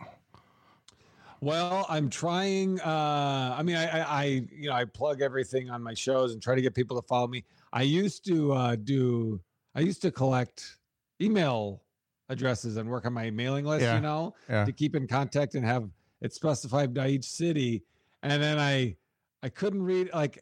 [1.41, 2.80] Well, I'm trying.
[2.82, 6.41] Uh, I mean, I, I, I, you know, I plug everything on my shows and
[6.41, 7.44] try to get people to follow me.
[7.74, 9.41] I used to uh, do.
[9.76, 10.78] I used to collect
[11.22, 11.84] email
[12.29, 13.83] addresses and work on my mailing list.
[13.83, 14.65] Yeah, You know, yeah.
[14.65, 15.89] to keep in contact and have
[16.21, 17.83] it specified by each city.
[18.23, 18.95] And then I,
[19.43, 20.41] I couldn't read like.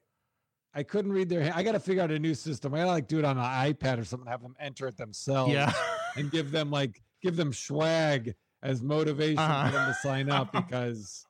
[0.76, 1.52] I couldn't read their.
[1.54, 2.74] I got to figure out a new system.
[2.74, 4.28] I got to like do it on an iPad or something.
[4.28, 5.72] Have them enter it themselves Yeah.
[6.18, 9.68] and give them like give them swag as motivation Uh-huh.
[9.68, 11.28] for them to sign up because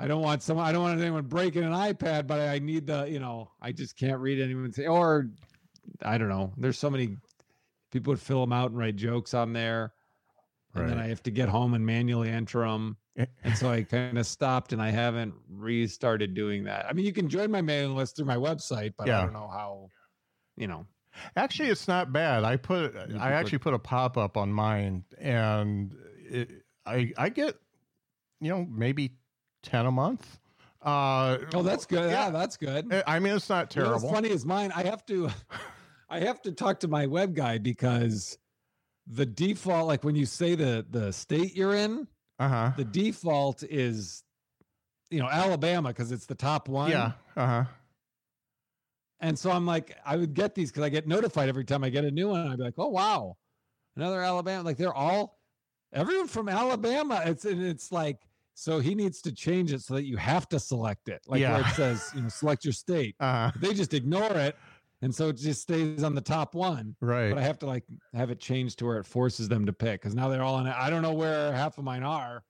[0.00, 3.04] I don't want someone I don't want anyone breaking an iPad, but I need the,
[3.04, 5.28] you know, I just can't read anyone say or
[6.02, 6.52] I don't know.
[6.56, 7.18] There's so many
[7.90, 9.92] people would fill them out and write jokes on there.
[10.74, 12.98] And then I have to get home and manually enter them.
[13.16, 13.26] Eh.
[13.42, 16.86] And so I kind of stopped and I haven't restarted doing that.
[16.86, 19.18] I mean, you can join my mailing list through my website, but Yeah.
[19.18, 19.88] I don't know how,
[20.56, 20.86] you know.
[21.34, 22.44] Actually, it's not bad.
[22.44, 25.92] I put I actually put a pop up on mine, and
[26.30, 27.56] it, I I get
[28.40, 29.16] you know maybe
[29.64, 30.38] ten a month.
[30.80, 32.08] Uh, Oh, that's good.
[32.08, 32.30] Yeah, Yeah.
[32.30, 32.92] that's good.
[32.94, 34.12] I- I mean, it's not You know terrible.
[34.12, 34.70] funny is mine.
[34.76, 35.28] I have to,
[36.10, 38.38] I have to talk to my web guy because
[39.06, 42.06] the default, like when you say the the state you're in,
[42.38, 42.72] Uh huh.
[42.76, 44.22] the default is,
[45.10, 46.90] you know, Alabama because it's the top one.
[46.90, 47.12] Yeah.
[47.36, 47.64] Uh huh.
[49.20, 51.90] And so I'm like, I would get these because I get notified every time I
[51.90, 52.46] get a new one.
[52.48, 53.36] I'd be like, oh wow,
[53.96, 54.62] another Alabama.
[54.64, 55.38] Like they're all
[55.92, 57.22] everyone from Alabama.
[57.24, 58.18] It's and it's like
[58.54, 61.20] so he needs to change it so that you have to select it.
[61.26, 63.16] Like where it says, you know, select your state.
[63.20, 63.58] Uh huh.
[63.60, 64.56] They just ignore it.
[65.00, 66.96] And so it just stays on the top one.
[67.00, 67.28] Right.
[67.30, 67.84] But I have to like
[68.14, 70.66] have it changed to where it forces them to pick because now they're all in
[70.66, 70.74] it.
[70.76, 72.42] I don't know where half of mine are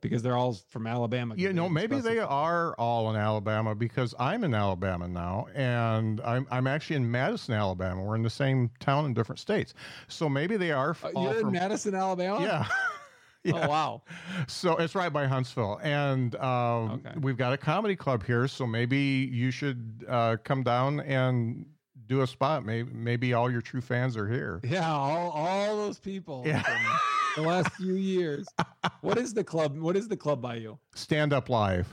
[0.00, 1.36] because they're all from Alabama.
[1.38, 6.44] you know, maybe they are all in Alabama because I'm in Alabama now, and I'm
[6.50, 8.02] I'm actually in Madison, Alabama.
[8.02, 9.74] We're in the same town in different states,
[10.08, 11.52] so maybe they are Uh, You're in.
[11.52, 12.42] Madison, Alabama?
[12.42, 12.66] yeah.
[13.44, 13.64] yeah.
[13.64, 14.02] Oh, wow.
[14.48, 17.12] So it's right by Huntsville, and um, Okay.
[17.20, 18.46] we've got a comedy club here.
[18.48, 18.98] So maybe
[19.32, 21.66] you should uh, come down and
[22.06, 22.64] do a spot.
[22.64, 24.60] Maybe maybe all your true fans are here.
[24.64, 26.62] Yeah, all all those people Yeah.
[26.62, 28.46] from the last few years.
[29.00, 29.76] What is the club?
[29.78, 30.78] What is the club by you?
[30.94, 31.88] Stand up live.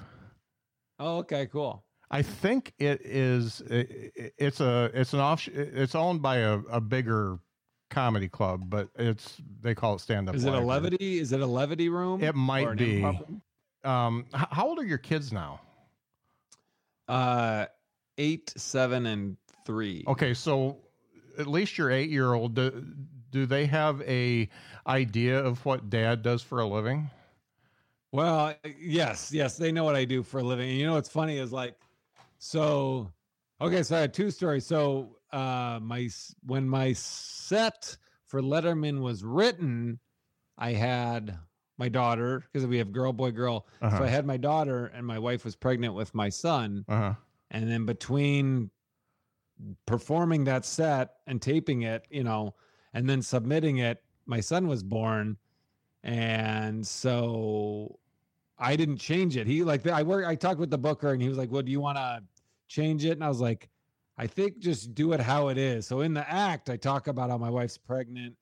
[1.00, 1.84] Oh, okay, cool.
[2.12, 3.62] I think it is.
[3.72, 3.76] i-
[4.18, 4.92] i- It's a.
[4.94, 5.48] It's an off.
[5.48, 7.40] It's owned by a, a bigger
[7.90, 10.36] comedy club, but it's they call it stand up.
[10.36, 11.20] Is it a levity?
[11.20, 12.24] Is it a levity room?
[12.24, 13.04] It might be.
[13.84, 15.62] Um, how old are your kids now?
[17.08, 17.66] Uh,
[18.18, 20.04] eight, seven, and three.
[20.08, 20.78] Okay, so
[21.38, 22.56] at least your eight year old.
[22.56, 22.86] Do,
[23.32, 24.50] do they have a
[24.88, 27.10] idea of what dad does for a living?
[28.12, 30.70] Well, yes, yes, they know what I do for a living.
[30.70, 31.76] And you know what's funny is like,
[32.40, 33.12] so,
[33.62, 34.66] okay, so I had two stories.
[34.66, 36.10] So, uh, my
[36.44, 37.96] when my set
[38.26, 40.00] for Letterman was written,
[40.58, 41.38] I had
[41.78, 43.68] my daughter because we have girl, boy, girl.
[43.82, 44.00] Uh-huh.
[44.00, 46.86] So I had my daughter, and my wife was pregnant with my son.
[46.88, 47.14] Uh huh.
[47.52, 48.72] And then between
[49.86, 52.56] performing that set and taping it, you know,
[52.94, 55.38] and then submitting it, my son was born.
[56.04, 58.00] And so
[58.58, 59.48] I didn't change it.
[59.48, 61.72] He like I work I talked with the booker and he was like, Well, do
[61.72, 62.24] you want to
[62.68, 63.12] change it?
[63.12, 63.70] And I was like,
[64.18, 65.88] I think just do it how it is.
[65.88, 68.36] So in the act, I talk about how my wife's pregnant.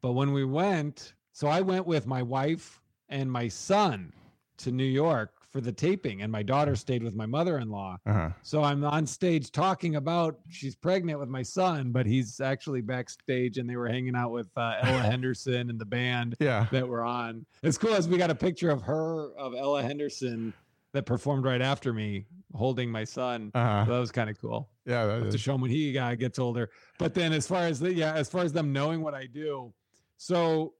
[0.00, 4.12] But when we went, so I went with my wife and my son
[4.58, 7.96] to New York for the taping, and my daughter stayed with my mother in law.
[8.04, 8.30] Uh huh.
[8.42, 13.56] So I'm on stage talking about she's pregnant with my son, but he's actually backstage
[13.56, 16.66] and they were hanging out with uh, Ella Henderson and the band Yeah.
[16.72, 17.46] that were on.
[17.62, 20.52] It's cool as we got a picture of her of Ella Henderson
[20.92, 23.50] that performed right after me holding my son.
[23.54, 23.84] Uh huh.
[23.86, 25.06] So that was kind of cool Yeah.
[25.06, 26.68] That to show him when he uh, gets older.
[26.98, 29.72] But then as far as the yeah, as far as them knowing what I do,
[30.18, 30.74] so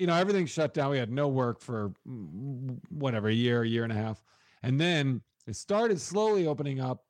[0.00, 0.90] you know everything shut down.
[0.90, 4.22] We had no work for mm, whatever a year, a year and a half,
[4.62, 7.04] and then it started slowly opening up.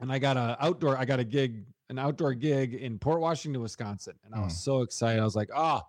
[0.00, 3.60] And I got a outdoor, I got a gig, an outdoor gig in Port Washington,
[3.62, 4.58] Wisconsin, and I was Mm.
[4.64, 5.20] so excited.
[5.20, 5.86] I was like, ah.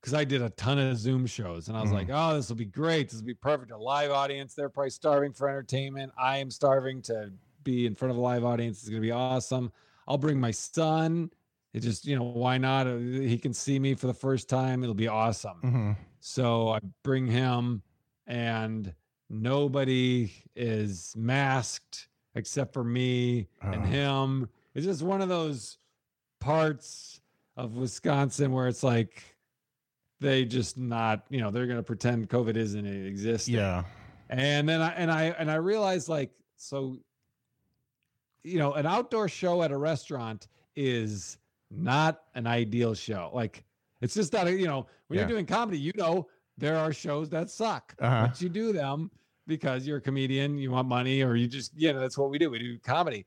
[0.00, 1.94] because I did a ton of Zoom shows and I was Mhm.
[1.94, 3.10] like, oh, this will be great.
[3.10, 3.72] This will be perfect.
[3.72, 4.54] A live audience.
[4.54, 6.12] They're probably starving for entertainment.
[6.16, 7.32] I am starving to
[7.64, 8.78] be in front of a live audience.
[8.78, 9.72] It's going to be awesome.
[10.06, 11.30] I'll bring my son.
[11.74, 12.86] It just, you know, why not?
[12.86, 14.82] Uh, He can see me for the first time.
[14.82, 15.58] It'll be awesome.
[15.60, 17.82] hmm So I bring him,
[18.26, 18.94] and
[19.30, 23.86] nobody is masked except for me and Oh.
[23.86, 24.48] him.
[24.74, 25.78] It's just one of those
[26.40, 27.20] parts
[27.56, 29.22] of Wisconsin where it's like
[30.20, 33.54] they just not, you know, they're going to pretend COVID isn't existing.
[33.54, 33.84] Yeah.
[34.30, 36.98] And then I and I and I realized like so
[38.42, 41.38] you know, an outdoor show at a restaurant is
[41.70, 43.30] not an ideal show.
[43.34, 43.64] Like
[44.00, 45.22] it's just not a, you know, when Yeah.
[45.22, 47.94] you're doing comedy, you know there are shows that suck.
[48.00, 48.26] Uh-huh.
[48.28, 49.10] But you do them
[49.46, 52.38] because you're a comedian, you want money, or you just, you know, that's what we
[52.38, 52.50] do.
[52.50, 53.24] We do comedy.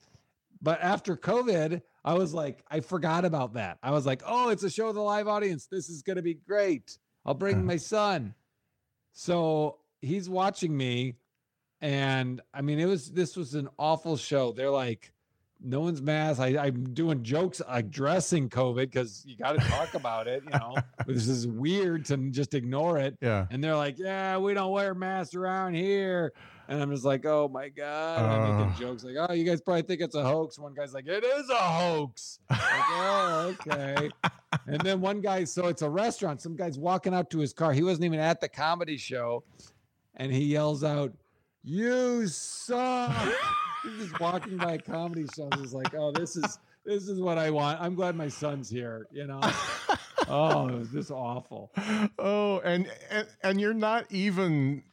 [0.61, 3.77] But after COVID, I was like, I forgot about that.
[3.81, 5.65] I was like, oh, it's a show with a live audience.
[5.65, 6.97] This is going to be great.
[7.25, 7.63] I'll bring Uh-huh.
[7.65, 8.35] my son.
[9.13, 11.15] So he's watching me.
[11.81, 14.51] And I mean, it was, this was an awful show.
[14.51, 15.11] They're like,
[15.63, 16.39] no one's mask.
[16.39, 20.43] I, I'm doing jokes addressing COVID because you got to talk about it.
[20.43, 20.75] You know,
[21.07, 23.17] this is weird to just ignore it.
[23.21, 23.45] Yeah.
[23.51, 26.33] And they're like, "Yeah, we don't wear masks around here."
[26.67, 28.77] And I'm just like, "Oh my god!" And I'm making Uh.
[28.91, 31.49] jokes like, "Oh, you guys probably think it's a hoax." One guy's like, "It is
[31.49, 32.59] a hoax." Like,
[32.89, 34.09] oh, okay.
[34.67, 36.41] And then one guy, so it's a restaurant.
[36.41, 37.73] Some guy's walking out to his car.
[37.73, 39.43] He wasn't even at the comedy show,
[40.15, 41.13] and he yells out,
[41.63, 43.11] "You suck!"
[43.83, 45.47] He's just walking by a comedy show.
[45.51, 47.79] and He's like, "Oh, this is this is what I want.
[47.81, 49.41] I'm glad my son's here." You know.
[50.27, 51.71] Oh, it was just awful.
[52.19, 54.83] oh, and, and and you're not even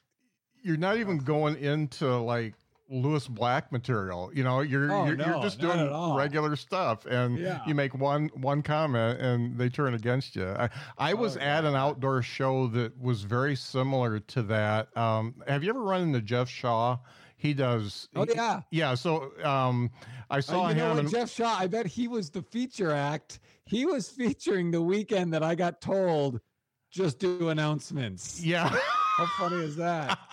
[0.63, 2.55] you're not even going into like
[2.89, 4.31] Lewis Black material.
[4.35, 7.61] You know, you're Oh, you're, you're just doing regular stuff, and Yeah.
[7.67, 10.49] you make one one comment and they turn against you.
[10.49, 14.97] I, I was Oh, at an outdoor show that was very similar to that.
[14.97, 16.97] Um, have you ever run into Jeff Shaw?
[17.39, 18.09] He does.
[18.15, 18.61] Oh he- yeah.
[18.71, 18.95] yeah.
[18.95, 19.91] So um,
[20.29, 20.97] I Uh, saw you know him.
[20.97, 21.57] what, and, Jeff Shaw?
[21.59, 23.39] I bet he was the feature act.
[23.65, 26.41] He was featuring the weekend that I got told
[26.91, 28.45] just do announcements.
[28.45, 28.69] yeah.
[29.17, 30.19] How funny is that?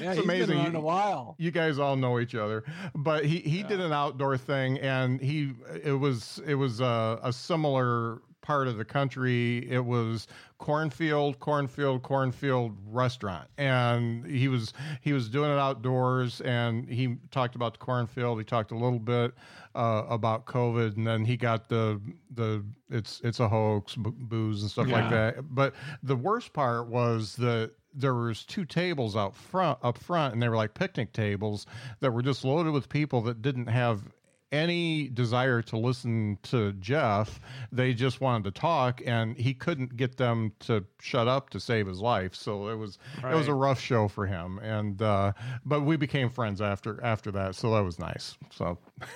[0.00, 0.62] Yeah, it's he's amazing.
[0.62, 1.34] been You- a while.
[1.38, 2.62] you guys all know each other
[2.94, 7.32] but he he did an outdoor thing and he it was it was a, a
[7.32, 9.58] similar part of the country.
[9.70, 10.26] It was
[10.56, 13.46] cornfield cornfield cornfield restaurant.
[13.58, 14.72] And he was
[15.02, 18.38] he was doing it outdoors and he talked about the cornfield.
[18.38, 19.34] He talked a little bit
[19.74, 22.00] uh, about covid and then he got the
[22.34, 25.54] the it's it's a hoax b- booze and stuff like that.
[25.54, 30.42] But the worst part was that there was two tables out front up front and
[30.42, 31.66] they were like picnic tables
[32.00, 34.04] that were just loaded with people that didn't have
[34.50, 37.40] any desire to listen to Jeff.
[37.70, 41.86] They just wanted to talk and he couldn't get them to shut up to save
[41.86, 42.34] his life.
[42.34, 45.32] So it was it was a rough show for him and uh
[45.64, 47.54] but we became friends after after that.
[47.54, 48.36] So that was nice.
[48.50, 48.78] So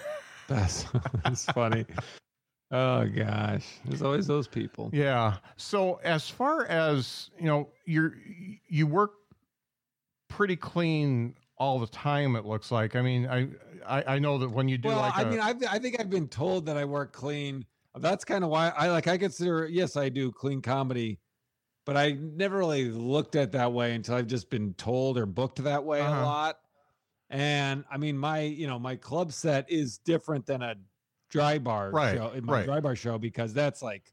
[0.49, 0.87] That's
[1.25, 1.87] that's funny.
[2.71, 4.91] Oh gosh, there's always those people.
[4.93, 5.37] Yeah.
[5.57, 8.15] So as far as you know, you're
[8.69, 9.13] you work
[10.29, 12.37] pretty clean all the time.
[12.37, 12.97] It looks like.
[12.97, 13.49] I mean, I
[13.87, 16.01] I, I know that when you do well, like I a- mean, I've, I think
[16.01, 17.65] I've been told that I work clean.
[17.97, 19.07] That's kind of why I like.
[19.09, 21.21] I consider yes, I do clean comedy,
[21.85, 25.63] but I never really looked at that way until I've just been told or booked
[25.63, 26.21] that way Uh-huh.
[26.21, 26.59] a lot.
[27.31, 30.75] And I mean, my you know my club set is different than a
[31.31, 32.33] Dry Bar Right, show.
[32.43, 32.65] My right.
[32.67, 34.13] Dry Bar show because that's like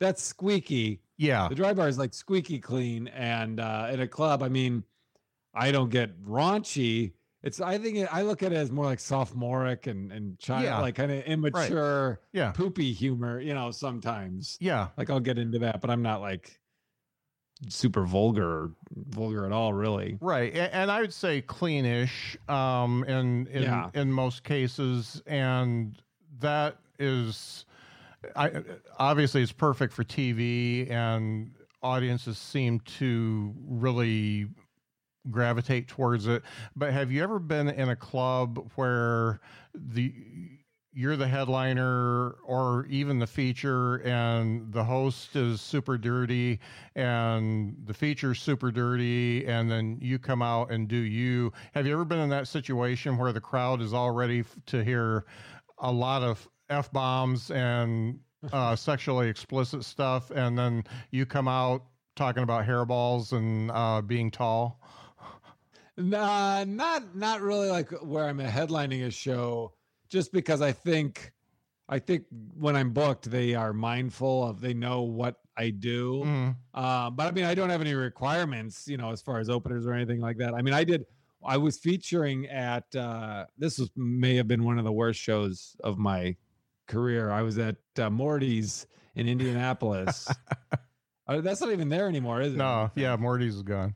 [0.00, 1.02] that's squeaky.
[1.16, 4.84] yeah, The Dry Bar is like squeaky clean, and uh, at a club, I mean,
[5.58, 7.12] I don't get raunchy.
[7.42, 10.64] It's I think it, I look at it as more like sophomoric and and child,
[10.64, 10.80] Yeah.
[10.80, 13.40] like kind of immature, yeah, poopy humor.
[13.40, 14.88] You know, sometimes yeah.
[14.96, 16.58] like I'll get into that, but I'm not like
[17.68, 20.16] super vulgar, vulgar at all, really.
[20.20, 23.90] Right, and I would say cleanish, um, in in Yeah.
[23.94, 26.00] in most cases, and
[26.40, 27.64] that is,
[28.36, 28.62] I
[28.98, 31.52] obviously it's perfect for TV, and
[31.82, 34.48] audiences seem to really
[35.30, 36.42] gravitate towards it.
[36.76, 39.40] But have you ever been in a club where
[39.74, 40.12] the
[40.98, 46.58] you're the headliner or even the feature and the host is super dirty
[46.96, 51.92] and the feature's super dirty and then you come out and do you have you
[51.92, 55.24] ever been in that situation where the crowd is all ready f- to hear
[55.78, 58.18] a lot of f-bombs and
[58.52, 61.84] uh, sexually explicit stuff and then you come out
[62.16, 64.80] talking about hairballs and uh, being tall
[65.98, 69.72] Nah, not not really like where I'm headlining a show,
[70.08, 71.32] just because I think
[71.88, 72.24] I think
[72.54, 76.22] when I'm booked, they are mindful of they know what I do.
[76.24, 76.56] Mhm.
[76.72, 79.86] Uh, but I mean, I don't have any requirements, you know, as far as openers
[79.86, 80.54] or anything like that.
[80.54, 81.04] I mean, I did.
[81.44, 85.76] I was featuring at uh, this was may have been one of the worst shows
[85.82, 86.36] of my
[86.86, 87.30] career.
[87.30, 88.86] I was at uh, Morty's
[89.16, 90.28] in Indianapolis.
[91.28, 92.56] Uh, that's not even there anymore, is it?
[92.56, 93.94] no yeah morty's is gone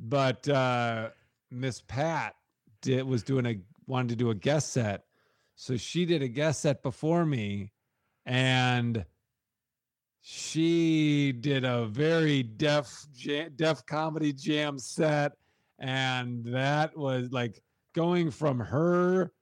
[0.00, 1.10] but uh
[1.50, 2.34] miss pat
[2.80, 5.04] did was doing a wanted to do a guest set.
[5.56, 7.72] So she did a guest set before me
[8.24, 9.04] and
[10.22, 15.32] she did a very Def Jam, Def Comedy Jam set.
[15.78, 17.62] And that was like
[17.94, 19.32] going from her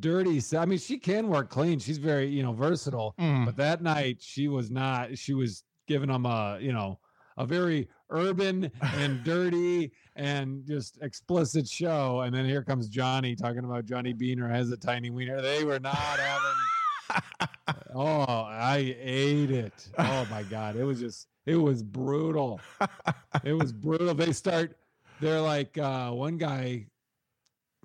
[0.00, 1.78] dirty set i mean she can work clean.
[1.78, 3.14] She's very you know versatile.
[3.20, 3.44] Mhm.
[3.46, 6.98] but that night she was not she was giving them a you know
[7.36, 12.20] a very urban and dirty and just explicit show.
[12.22, 15.42] And then here comes johnny talking about johnny Beehner has a tiny wiener.
[15.42, 17.50] They were not having
[17.94, 19.88] oh i ate it.
[19.98, 20.76] Oh my god.
[20.76, 22.60] It was just it was brutal.
[23.44, 24.14] It was brutal.
[24.14, 24.76] They start
[25.20, 26.86] they're like uh one guy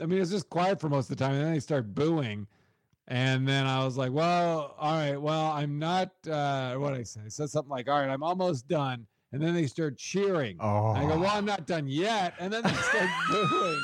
[0.01, 2.47] i mean it's just quiet for most of the time and then they start booing.
[3.09, 7.21] And then I was like, well, all right, well, I'm not, uh, what I say?
[7.25, 9.07] I said something like, all right, I'm almost done.
[9.31, 10.57] And then they start cheering.
[10.59, 12.33] Oh, I go, well, I'm not done yet.
[12.39, 13.81] And then they start booing.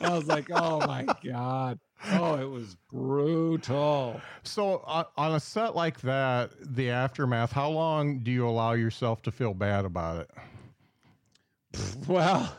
[0.00, 1.78] I was like, oh my God.
[2.12, 4.20] Oh, it was brutal.
[4.42, 7.52] so on, on a set like that, the aftermath.
[7.52, 10.30] How long do you allow yourself to feel bad about it?
[12.06, 12.56] Well,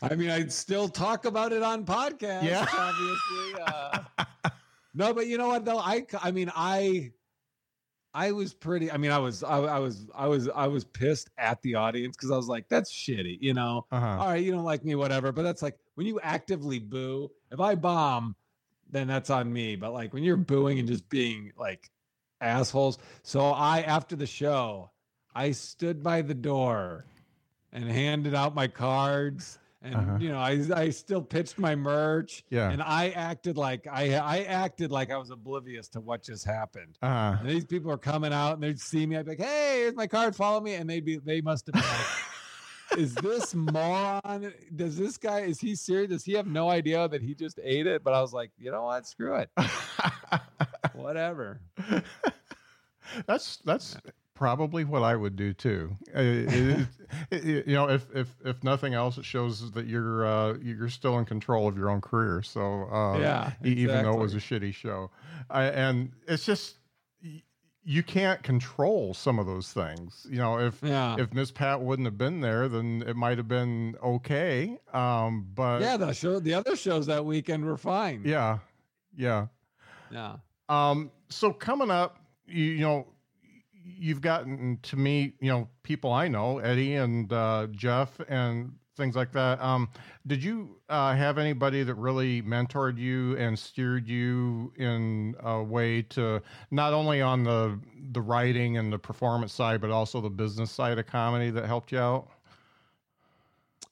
[0.00, 2.66] I mean, I'd still talk about it on podcasts, Yeah.
[2.72, 3.62] obviously.
[3.66, 4.24] Uh,
[4.94, 5.78] no, but you know what though?
[5.78, 7.10] I, I mean, I,
[8.14, 8.90] I was pretty.
[8.90, 12.16] I mean, I was, I, I was, I was, I was pissed at the audience
[12.16, 13.86] because I was like, "That's shitty," you know.
[13.90, 14.06] Uh-huh.
[14.06, 15.32] All right, you don't like me, whatever.
[15.32, 17.30] But that's like when you actively boo.
[17.50, 18.36] If I bomb,
[18.90, 19.76] then that's on me.
[19.76, 21.90] But like when you're booing and just being like
[22.42, 22.98] assholes.
[23.22, 24.90] So I, after the show,
[25.34, 27.06] I stood by the door
[27.72, 29.58] and handed out my cards.
[29.84, 30.16] And Uh-huh.
[30.20, 32.44] you know, I I still pitched my merch.
[32.50, 32.70] Yeah.
[32.70, 36.98] And I acted like I I acted like I was oblivious to what just happened.
[37.02, 39.16] Uh, And these people are coming out and they'd see me.
[39.16, 40.36] I'd be like, "Hey, here's my card.
[40.36, 44.52] Follow me." And they'd be they must have been like, "Is this moron?
[44.76, 45.40] Does this guy?
[45.40, 46.10] Is he serious?
[46.10, 48.70] Does he have no idea that he just ate it?" But I was like, you
[48.70, 49.06] know what?
[49.06, 49.50] Screw it.
[50.94, 51.60] Whatever.
[53.26, 53.96] that's that's
[54.42, 55.96] probably what I would do too.
[56.14, 56.88] Uh, it- it-
[57.30, 61.16] it- you know, if if if nothing else, it shows that you're uh, you're still
[61.20, 62.42] in control of your own career.
[62.42, 65.10] So uh, Yeah, e- even though it was a shitty show,
[65.48, 66.78] I, and it's just
[67.84, 70.26] you can't control some of those things.
[70.28, 71.14] You know, if Yeah.
[71.20, 74.78] if Miss Pat wouldn't have been there, then it might have been okay.
[74.92, 78.22] Um, but yeah, the show, the other shows that weekend were fine.
[78.24, 78.58] yeah,
[79.16, 79.46] yeah.
[80.10, 80.36] Yeah.
[80.68, 83.06] Um, so coming up, you, you know,
[83.84, 89.16] you've gotten to meet, you know, people I know, Eddie and uh, Jeff and things
[89.16, 89.60] like that.
[89.60, 89.88] Um,
[90.26, 96.02] did you uh, have anybody that really mentored you and steered you in a way
[96.02, 97.78] to not only on the
[98.12, 101.92] the writing and the performance side, but also the business side of comedy that helped
[101.92, 102.28] you out?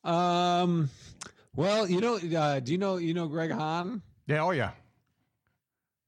[0.05, 0.91] Um.
[1.57, 4.03] Well, you know, uh, do you know you know Greg Hahn?
[4.26, 4.70] Yeah, oh yeah,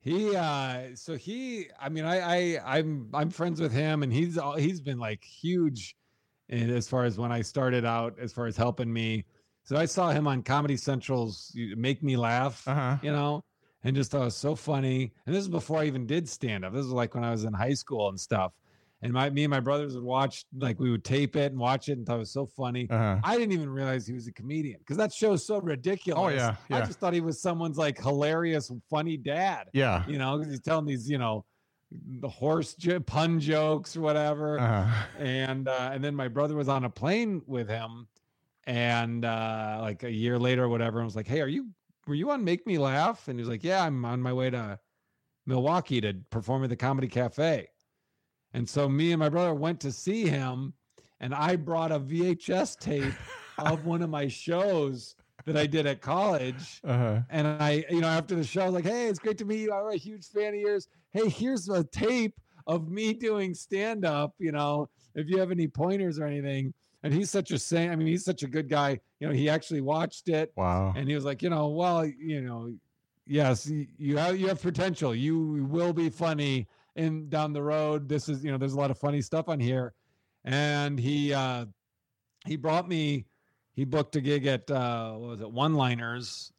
[0.03, 4.37] He uh so he I mean I I I'm I'm friends with him and he's
[4.37, 5.97] all he's been like huge
[6.49, 9.25] in as far as when I started out as far as helping me.
[9.63, 13.45] So I saw him on Comedy Central's Make Me Laugh, uh huh, you know,
[13.85, 15.13] and just thought it was so funny.
[15.25, 16.73] And this is before I even did stand up.
[16.73, 18.53] This was like when I was in high school and stuff.
[19.03, 21.89] And my me and my brothers would watch like we would tape it and watch
[21.89, 22.89] it and thought it was so funny.
[22.89, 23.19] uh huh.
[23.25, 26.23] I didn't even realize he was a comedian because that show's so ridiculous.
[26.23, 29.69] Oh, yeah, I just thought he was someone's like hilarious, funny dad.
[29.73, 30.07] Yeah.
[30.07, 31.45] You know, 'cause he's telling these, you know,
[32.21, 34.59] the horse jo- pun jokes or whatever.
[34.61, 35.07] Uh-huh.
[35.19, 38.07] And uh, and then my brother was on a plane with him,
[38.65, 41.69] and uh, like a year later or whatever, and was like, "Hey, are you
[42.07, 44.49] were you on Make Me Laugh?" And he was like, "Yeah, I'm on my way
[44.51, 44.79] to
[45.47, 47.69] Milwaukee to perform at the Comedy Cafe."
[48.55, 50.75] And so me and my brother went to see him,
[51.21, 53.15] and I brought a VHS tape
[53.59, 55.15] of one of my shows
[55.47, 56.81] that I did at college.
[56.85, 57.21] Uh-huh.
[57.31, 59.61] And I, you know, after the show, I was like, hey, it's great to meet
[59.61, 59.73] you.
[59.73, 60.89] I'm a huge fan of yours.
[61.13, 62.35] Hey, here's a tape
[62.67, 66.73] of me doing stand up, you know, if you have any pointers or anything.
[67.03, 67.91] And he's such a saint.
[67.91, 69.01] I mean, he's such a good guy.
[69.19, 70.93] You know, he actually watched it Wow.
[70.97, 72.73] and he was like, you know, well, you know,
[73.27, 75.13] yes, you have you have potential.
[75.13, 78.09] You will be funny in down the road.
[78.09, 79.95] This is, you know, there's a lot of funny stuff on here.
[80.45, 81.67] And he uh
[82.47, 83.27] he brought me
[83.75, 86.53] he booked a gig at uh what was it, one liners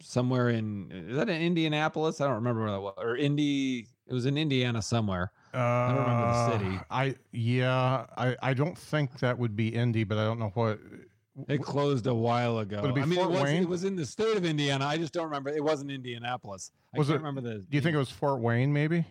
[0.00, 2.20] somewhere in is that in Indianapolis?
[2.20, 2.94] I don't remember where that was.
[2.98, 5.30] Or Indy it was in Indiana somewhere.
[5.54, 6.80] I don't remember the city.
[6.90, 10.78] I yeah, I I don't think that would be Indy, but I don't know what.
[11.46, 12.80] It closed a while ago.
[12.82, 13.62] Would it be I mean, Fort it was, Wayne?
[13.62, 14.84] it was in the state of Indiana.
[14.84, 15.50] I just don't remember.
[15.50, 16.72] It wasn't Indianapolis.
[16.92, 17.58] I Was can't it- remember the.
[17.60, 18.72] Do you think it was Fort Wayne?
[18.72, 19.04] Maybe.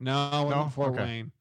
[0.00, 0.68] No, No?
[0.68, 1.02] Fort Okay.
[1.02, 1.32] Wayne.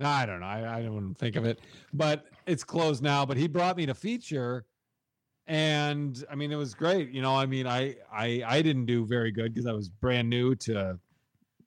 [0.00, 0.46] No, I don't know.
[0.46, 1.60] I, I don't think of it,
[1.92, 3.24] but it's closed now.
[3.24, 4.66] But he brought me to feature,
[5.46, 7.10] and I mean, it was great.
[7.10, 10.30] You know, I mean, I I I didn't do very good because I was brand
[10.30, 11.00] new to,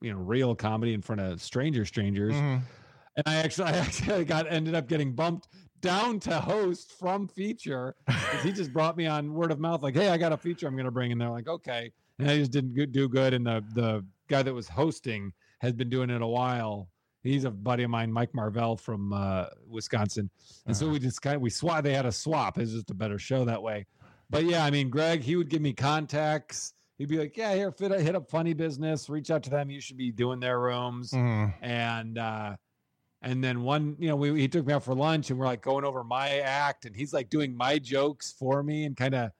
[0.02, 2.70] you know, real comedy in front of stranger strangers, Mhm.
[3.16, 5.48] and I actually I actually got ended up getting bumped
[5.80, 7.96] down to host from feature
[8.30, 10.68] 'cause he just brought me on word of mouth like, hey, I got a feature
[10.68, 13.64] I'm gonna bring, and they're like, okay, and I just didn't do good, and the
[13.74, 16.88] the guy that was hosting has been doing it a while.
[17.22, 20.30] He's a buddy of mine, Mike Marvell from uh, Wisconsin,
[20.66, 20.92] and so Uh-huh.
[20.94, 21.84] we just kind of we swap.
[21.84, 22.58] They had a swap.
[22.58, 23.86] It's just a better show that way.
[24.30, 26.72] But yeah, I mean, Greg, he would give me contacts.
[26.96, 29.08] He'd be like, "Yeah, here, fit, hit up Funny Business.
[29.10, 29.70] Reach out to them.
[29.70, 31.52] You should be doing their rooms." Mhm.
[31.60, 32.56] and uh
[33.22, 35.60] and then one you know we, he took me out for lunch and we're like
[35.60, 39.30] going over my act and he's like doing my jokes for me and kind of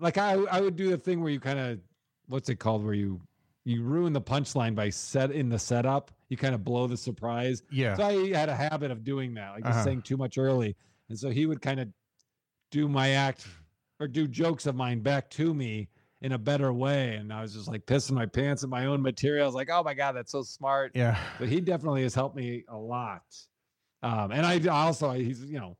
[0.00, 1.78] like i i would do the thing where you kind of
[2.26, 3.20] what's it called where you
[3.64, 6.10] you ruin the punchline by set in the setup.
[6.28, 7.62] You kind of blow the surprise.
[7.70, 7.94] Yeah.
[7.96, 9.84] So I had a habit of doing that, like Uh-huh.
[9.84, 10.76] saying too much early.
[11.08, 11.88] And so he would kind of
[12.70, 13.46] do my act
[13.98, 15.88] or do jokes of mine back to me
[16.22, 17.16] in a better way.
[17.16, 19.44] And I was just like pissing my pants at my own material.
[19.44, 20.92] I was like, oh my God, that's so smart.
[20.94, 21.18] Yeah.
[21.38, 23.22] But he definitely has helped me a lot.
[24.02, 25.76] Um, and I also, he's, you know,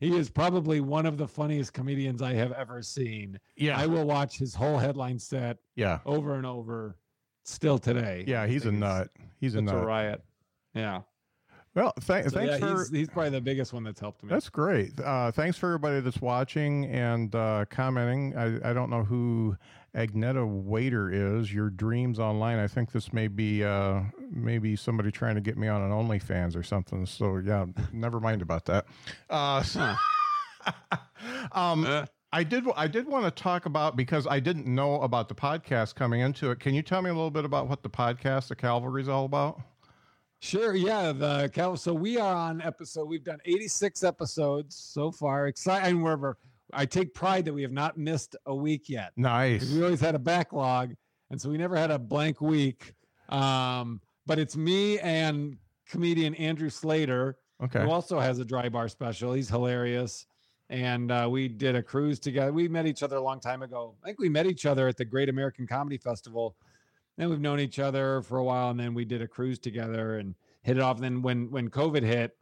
[0.00, 3.38] he is probably one of the funniest comedians I have ever seen.
[3.56, 3.78] Yeah.
[3.78, 6.00] I will watch his whole headline set yeah.
[6.04, 6.96] over and over
[7.44, 8.24] still today.
[8.26, 8.46] Yeah.
[8.46, 9.08] He's a nut.
[9.40, 9.84] He's a nut.
[9.84, 10.22] riot.
[10.74, 11.02] Yeah.
[11.74, 14.28] Well, th- So, thanks yeah, for he's, he's probably the biggest one that's helped me.
[14.28, 14.98] That's great.
[15.00, 18.36] Uh, thanks for everybody that's watching and uh, commenting.
[18.36, 19.56] I, I don't know who
[19.96, 21.50] Agneta Waiter is.
[21.52, 22.58] Your dreams online.
[22.58, 26.56] I think this may be uh, maybe somebody trying to get me on an OnlyFans
[26.56, 27.06] or something.
[27.06, 28.84] So yeah, never mind about that.
[29.30, 29.94] Uh, so-
[31.52, 32.64] um, Uh, I did.
[32.76, 36.50] I did want to talk about because I didn't know about the podcast coming into
[36.50, 36.60] it.
[36.60, 39.26] Can you tell me a little bit about what the podcast, the Calvary, is all
[39.26, 39.60] about?
[40.40, 40.74] Sure.
[40.74, 41.12] Yeah.
[41.12, 41.76] The Cal.
[41.76, 43.04] So we are on episode.
[43.04, 45.46] We've done 86 episodes so far.
[45.46, 46.02] Exciting.
[46.02, 46.38] Wherever
[46.72, 49.12] I take pride that we have not missed a week yet.
[49.16, 49.70] Nice.
[49.70, 50.94] We always had a backlog,
[51.30, 52.94] and so we never had a blank week.
[53.28, 57.82] Um, but it's me and comedian Andrew Slater, Okay.
[57.82, 59.34] who also has a Dry Bar special.
[59.34, 60.26] He's hilarious.
[60.72, 62.50] And uh, we did a cruise together.
[62.50, 63.94] We met each other a long time ago.
[64.02, 66.56] I think we met each other at the Great American Comedy Festival.
[67.18, 68.70] And we've known each other for a while.
[68.70, 70.96] And then we did a cruise together and hit it off.
[70.96, 72.34] And then when when COVID hit,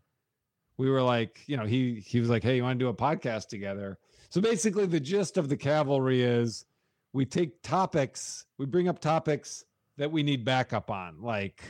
[0.77, 2.95] we were like, you know, he he was like, Hey, you want to do a
[2.95, 3.99] podcast together?
[4.29, 6.67] So basically the gist of the cavalry is
[7.13, 9.65] we take topics, we bring up topics
[9.97, 11.21] that we need backup on.
[11.21, 11.65] Like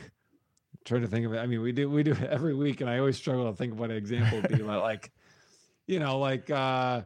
[0.85, 1.39] trying to think of it.
[1.39, 3.73] I mean, we do we do it every week, and I always struggle to think
[3.73, 4.61] of what an example would be.
[4.61, 5.11] like,
[5.87, 7.01] you know, like uh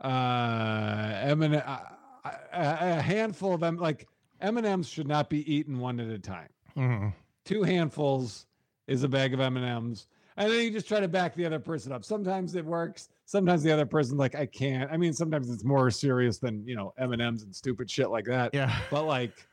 [0.00, 1.78] uh M&M, uh,
[2.24, 4.06] a, a handful of them like
[4.40, 6.48] M&Ms should not be eaten one at a time.
[6.76, 7.12] Mhm.
[7.44, 8.46] Two handfuls
[8.86, 10.06] is a bag of M&Ms.
[10.36, 12.04] And then you just try to back the other person up.
[12.04, 13.10] Sometimes it works.
[13.26, 14.90] Sometimes the other person's like, I can't.
[14.90, 18.52] I mean, sometimes it's more serious than, you know, M&Ms and stupid shit like that
[18.54, 18.74] Yeah.
[18.90, 19.46] but like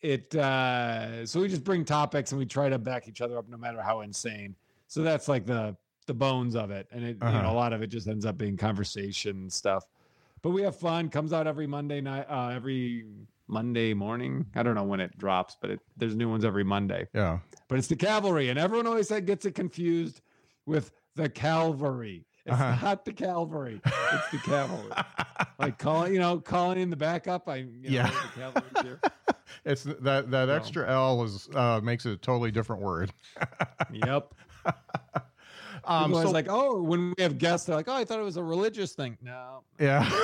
[0.00, 3.48] it uh so we just bring topics and we try to back each other up
[3.48, 4.56] no matter how insane
[4.88, 5.76] so that's like the
[6.06, 7.50] the bones of it and it you know Uh-huh.
[7.50, 9.84] a lot of it just ends up being conversation stuff
[10.42, 13.04] but we have fun comes out every monday night uh every
[13.48, 17.06] monday morning i don't know when it drops but it, there's new ones every monday
[17.14, 17.38] Yeah.
[17.68, 20.20] but it's the cavalry and everyone always said gets it confused
[20.66, 22.76] with the calvary it's Uh-huh.
[22.84, 24.90] not the cavalry it's the cavalry
[25.58, 28.50] like calling you know calling in the backup i you know, Yeah.
[29.64, 33.12] It's that that So- extra L is uh, makes it a totally different word.
[33.92, 34.34] Yep.
[35.84, 38.36] Um, so, like, oh, when we have guests, they're like, oh, I thought it was
[38.36, 39.18] a religious thing.
[39.20, 39.62] No.
[39.78, 40.08] yeah.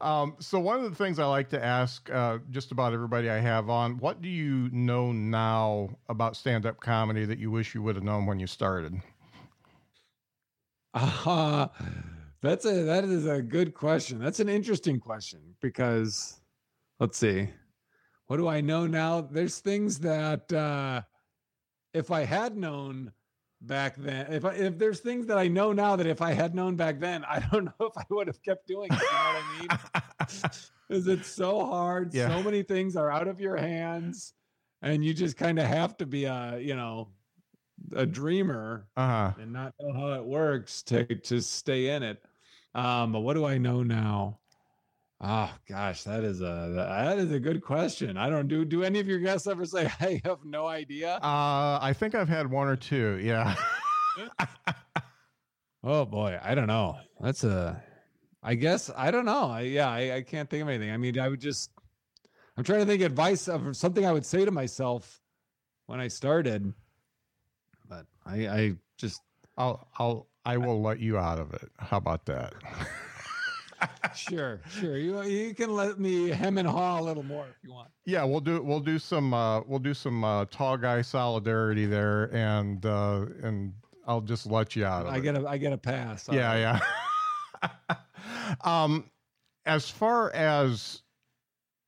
[0.00, 3.38] um, so one of the things I like to ask uh, just about everybody I
[3.38, 7.96] have on, what do you know now about stand-up comedy that you wish you would
[7.96, 8.94] have known when you started?
[10.94, 11.68] Uh,
[12.40, 14.18] that's a that is a good question.
[14.18, 16.40] That's an interesting question because
[17.00, 17.48] let's see.
[18.26, 19.20] What do I know now?
[19.20, 21.02] There's things that uh
[21.94, 23.12] if I had known
[23.60, 26.54] back then, if I, if there's things that I know now that if I had
[26.54, 29.00] known back then, I don't know if I would have kept doing it.
[29.00, 29.58] You know what I
[30.40, 30.50] mean?
[30.88, 32.14] Because it's so hard.
[32.14, 32.28] Yeah.
[32.28, 34.32] So many things are out of your hands,
[34.80, 37.08] and you just kind of have to be a you know
[37.94, 39.32] a dreamer Uh-huh.
[39.38, 42.24] and not know how it works to to stay in it.
[42.74, 44.38] Um, but what do I know now?
[45.20, 48.16] Oh gosh, that is a that is a good question.
[48.16, 51.14] I don't do do any of your guests ever say I have no idea?
[51.16, 53.18] Uh, I think I've had one or two.
[53.22, 53.56] Yeah.
[55.84, 56.98] Oh boy, I don't know.
[57.20, 57.82] That's a
[58.42, 59.50] I guess I don't know.
[59.50, 60.90] I yeah, I, I can't think of anything.
[60.90, 61.70] I mean, I would just
[62.56, 65.20] I'm trying to think advice of something I would say to myself
[65.86, 66.72] when I started.
[67.88, 69.22] But I I just
[69.56, 71.70] I'll I'll I will let you out of it.
[71.78, 72.54] How about that?
[74.14, 74.96] sure, sure.
[74.96, 77.88] You you can let me hem and haw a little more if you want.
[78.04, 82.34] Yeah, we'll do we'll do some uh, we'll do some uh, tall guy solidarity there,
[82.34, 83.72] and uh, and
[84.06, 85.22] I'll just let you out of I it.
[85.22, 86.28] get a I get a pass.
[86.30, 86.82] Yeah, right.
[87.62, 87.96] yeah.
[88.64, 89.10] um,
[89.66, 91.02] as far as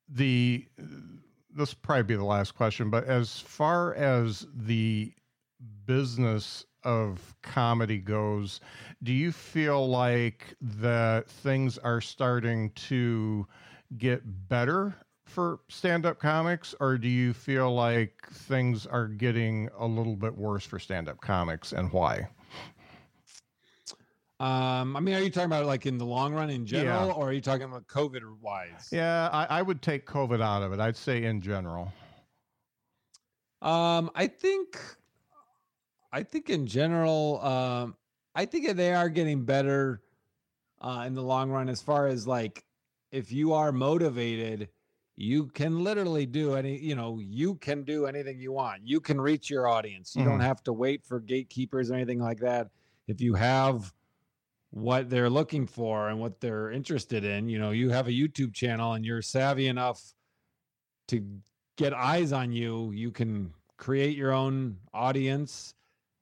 [0.08, 0.66] the
[1.52, 5.12] this will probably be the last question, but as far as the
[5.86, 8.60] business of comedy goes,
[9.02, 13.46] do you feel like that things are starting to
[13.98, 20.16] get better for stand-up comics or do you feel like things are getting a little
[20.16, 22.28] bit worse for stand-up comics and why
[24.40, 27.12] Um, I mean, are you talking about like in the long run in general, Yeah.
[27.12, 28.88] or are you talking about COVID wise?
[28.90, 30.80] Yeah, I, I would take COVID out of it.
[30.80, 31.92] I'd say in general.
[33.60, 34.78] Um, I think,
[36.12, 37.96] I think in general, um,
[38.34, 40.02] I think they are getting better,
[40.80, 42.66] uh, in the long run as far as like,
[43.12, 44.70] if you are motivated,
[45.16, 48.86] you can literally do any, you know, you can do anything you want.
[48.86, 50.16] You can reach your audience.
[50.16, 50.42] You don't Mhm.
[50.42, 52.70] have to wait for gatekeepers or anything like that.
[53.08, 53.94] If you have
[54.70, 58.54] what they're looking for and what they're interested in, you know, you have a YouTube
[58.54, 60.14] channel and you're savvy enough
[61.08, 61.42] to
[61.76, 65.74] get eyes on you, you can create your own audience,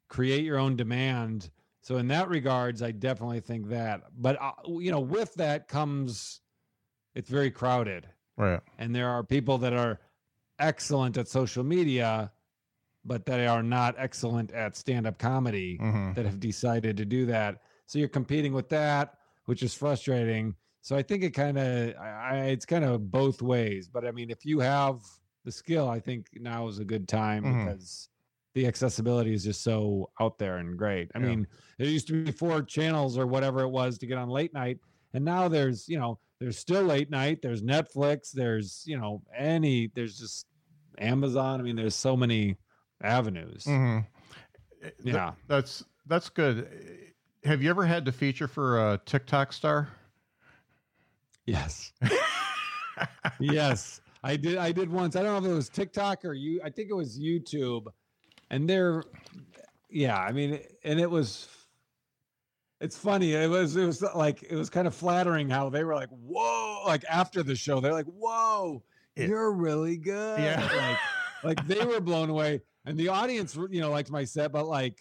[0.08, 1.50] create your own demand.
[1.82, 4.02] So in that regards, I definitely think that.
[4.16, 6.40] But uh, you know, with that comes
[7.14, 8.06] it's very crowded
[8.36, 8.60] Right.
[8.78, 9.98] and there are people that are
[10.58, 12.30] excellent at social media
[13.04, 17.62] but they are not excellent at stand-up comedy hmm that have decided to do that.
[17.86, 20.54] So you're competing with that, which is frustrating.
[20.82, 21.94] So I think it kind of,
[22.48, 23.88] it's kind of both ways.
[23.88, 25.00] But I mean, if you have
[25.44, 27.64] the skill, I think now is a good time Mhm.
[27.64, 28.08] because
[28.58, 31.10] the accessibility is just so out there and great.
[31.14, 31.26] I Yeah.
[31.26, 31.46] mean,
[31.78, 34.80] there used to be four channels or whatever it was to get on late night,
[35.14, 37.40] and now there's, you know, there's still late night.
[37.40, 38.32] There's Netflix.
[38.32, 39.90] There's, you know, any.
[39.94, 40.46] There's just
[40.98, 41.60] Amazon.
[41.60, 42.56] I mean, there's so many
[43.02, 43.64] avenues.
[43.64, 44.00] hmm
[45.04, 45.34] Yeah.
[45.46, 46.68] that's that's good.
[47.44, 49.88] Have you ever had to feature for a TikTok star?
[51.46, 51.92] Yes.
[53.38, 54.00] yes.
[54.24, 55.14] I did I did once.
[55.14, 57.86] I don't know if it was TikTok or you I think it was YouTube.
[58.50, 59.04] And they're
[59.90, 61.48] yeah, I mean and it was
[62.80, 63.34] it's funny.
[63.34, 66.84] It was it was like it was kind of flattering how they were like, "Whoa!"
[66.86, 68.82] Like after the show, they're like, "Whoa,
[69.16, 69.26] Yeah.
[69.26, 70.96] you're really good." Yeah.
[71.42, 74.66] Like like they were blown away and the audience you know liked my set but
[74.66, 74.98] like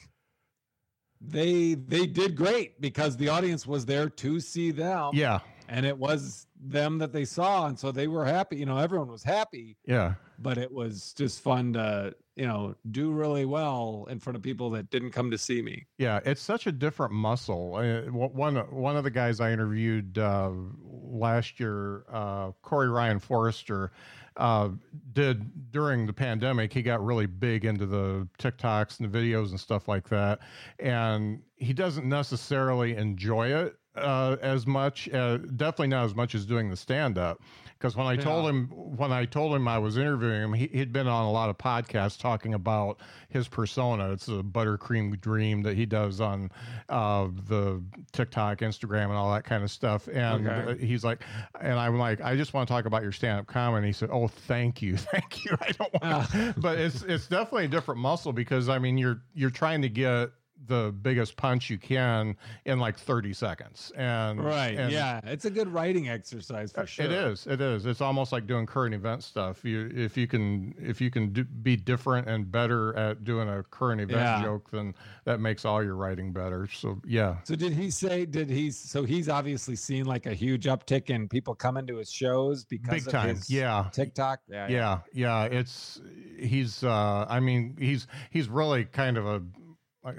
[1.21, 5.39] they they did great because the audience was there to see them yeah.
[5.68, 9.11] And it was them that they saw and so they were happy you know everyone
[9.11, 10.13] was happy Yeah.
[10.39, 14.70] but it was just fun to you know do really well in front of people
[14.72, 17.76] that didn't come to see me Yeah, it's such a different muscle.
[17.76, 20.51] Uh, one one of the guys I interviewed uh,
[20.84, 23.91] last year, uh, Corey Ryan Forrester,
[24.36, 24.70] uh,
[25.13, 26.72] did during the pandemic.
[26.72, 30.39] He got really big into the TikToks and the videos and stuff like that,
[30.80, 35.09] and he doesn't necessarily enjoy it uh, as much.
[35.09, 37.41] Uh, definitely not as much as doing the stand up.
[37.77, 40.91] Because when I told him when I told him I was interviewing him, he, he'd
[40.91, 44.11] been on a lot of podcasts talking about his persona.
[44.13, 46.49] It's a buttercream dream that he does on
[46.89, 47.83] uh, the
[48.13, 50.07] TikTok, Instagram, and all that kind of stuff.
[50.07, 50.83] And Okay.
[50.83, 51.21] he's like,
[51.61, 53.85] and I'm like, I just want to talk about your stand up comedy.
[53.85, 55.55] He said, Oh, thank you, thank you.
[55.61, 59.21] I don't want, to but it's it's definitely a different muscle because I mean you're
[59.35, 60.31] you're trying to get
[60.66, 62.36] the biggest punch you can
[62.66, 63.91] in like 30 seconds.
[63.95, 67.86] And right and yeah it's a good writing exercise for sure it is it is.
[67.86, 69.64] It's almost like doing current event stuff.
[69.64, 73.64] You if you can if you can do, be different and better at doing a
[73.64, 74.43] current event Yeah.
[74.43, 74.93] joke then
[75.26, 76.68] that makes all your writing better.
[76.68, 77.38] So yeah.
[77.43, 81.30] So did he say did he so he's obviously seen like a huge uptick in
[81.30, 83.89] people coming to his shows because big of time his yeah.
[83.91, 84.39] Tiktok?
[84.49, 84.68] Yeah.
[84.68, 86.01] Yeah yeah it's
[86.38, 89.41] he's uh i mean he's he's really kind of a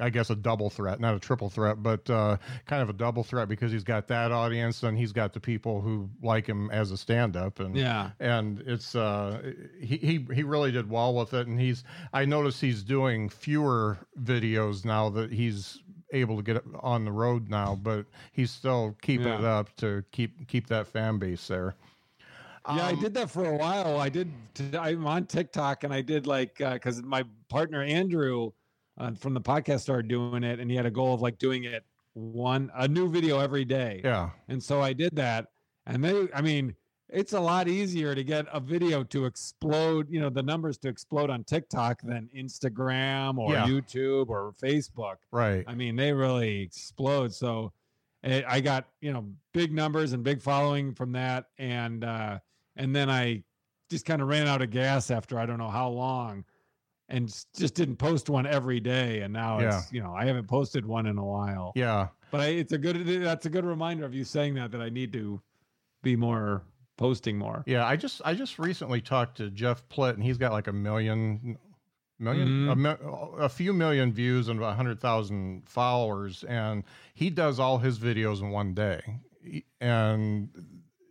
[0.01, 2.37] I guess a double threat, not a triple threat, but uh,
[2.67, 5.81] kind of a double threat because he's got that audience and he's got the people
[5.81, 10.71] who like him as a stand-up, and yeah and it's uh, he he he really
[10.73, 15.83] did well with it, and he's I notice he's doing fewer videos now that he's
[16.13, 20.47] able to get on the road now, but he's still keeping it up to keep
[20.49, 21.75] keep that fan base there.
[22.67, 23.99] Yeah, I Um, did that for a while.
[23.99, 24.31] I did.
[24.75, 28.53] I'm on TikTok, and I did like because my partner Andrew
[28.99, 31.65] uh, from the podcast started doing it, and he had a goal of like doing
[31.65, 31.85] it
[32.15, 34.01] one a new video every day.
[34.05, 35.47] Yeah, And so I did that,
[35.87, 36.75] and they, I mean,
[37.09, 40.89] it's a lot easier to get a video to explode, you know, the numbers to
[40.89, 43.67] explode on TikTok than Instagram or Yeah.
[43.67, 45.17] YouTube or Facebook.
[45.33, 45.65] right.
[45.67, 47.33] I mean, they really explode.
[47.33, 47.73] So
[48.23, 52.41] it, I got you know big numbers and big following from that, and uh,
[52.77, 53.45] and then I
[53.91, 56.45] just kind of ran out of gas after I don't know how long,
[57.09, 59.21] and just didn't post one every day.
[59.21, 61.73] And now it's you know I haven't posted one in a while.
[61.75, 62.09] Yeah.
[62.31, 64.89] But I, it's a good that's a good reminder of you saying that that I
[64.91, 65.41] need to
[66.03, 66.63] be more
[66.97, 67.63] posting more.
[67.67, 70.73] Yeah, I just I just recently talked to Jeff Plitt, and he's got like a
[70.73, 71.57] million,
[72.19, 73.01] million, Mhm.
[73.39, 76.85] a, a few million views and a hundred thousand followers, and
[77.15, 79.01] he does all his videos in one day,
[79.81, 80.49] and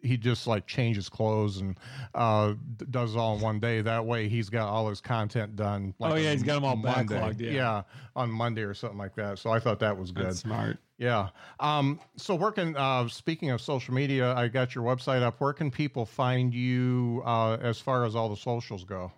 [0.02, 1.78] he just like changes clothes and
[2.16, 2.54] uh
[2.90, 3.82] does all in one day.
[3.82, 5.94] That way, he's got all his content done.
[6.00, 7.16] Oh, yeah, he's got them all Monday.
[7.16, 7.84] backlogged, yeah.
[8.16, 9.40] on Monday or something like that.
[9.40, 10.28] So I thought that was good.
[10.28, 10.78] That's smart.
[10.98, 11.30] Yeah.
[11.60, 15.40] Um, so working, uh, speaking of social media, I got your website up.
[15.40, 19.12] Where can people find you uh, as far as all the socials go?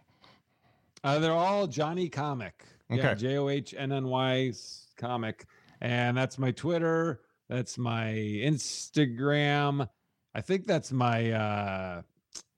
[1.03, 2.65] Uh, they're all Johnny Comic.
[2.89, 3.15] Yeah, Okay.
[3.15, 4.51] J O H N N Y
[4.97, 5.45] Comic.
[5.79, 7.21] And that's my Twitter.
[7.47, 9.87] That's my Instagram.
[10.39, 12.01] I think that's my uh,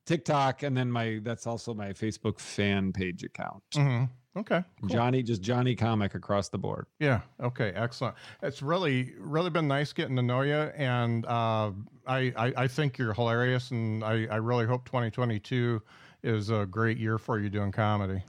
[0.06, 0.62] TikTok.
[0.62, 3.64] And then my that's also my Facebook fan page account.
[3.74, 4.04] hmm
[4.38, 4.64] Okay.
[4.80, 4.88] cool.
[4.88, 6.86] Johnny, just Johnny Comic across the board.
[7.00, 7.20] Yeah.
[7.42, 7.74] Okay.
[7.76, 8.16] Excellent.
[8.42, 11.72] It's really, really been nice getting to know you, and uh,
[12.08, 15.82] I, I, I think you're hilarious, and I, I really hope 2022
[16.24, 18.24] is a great year for you doing comedy.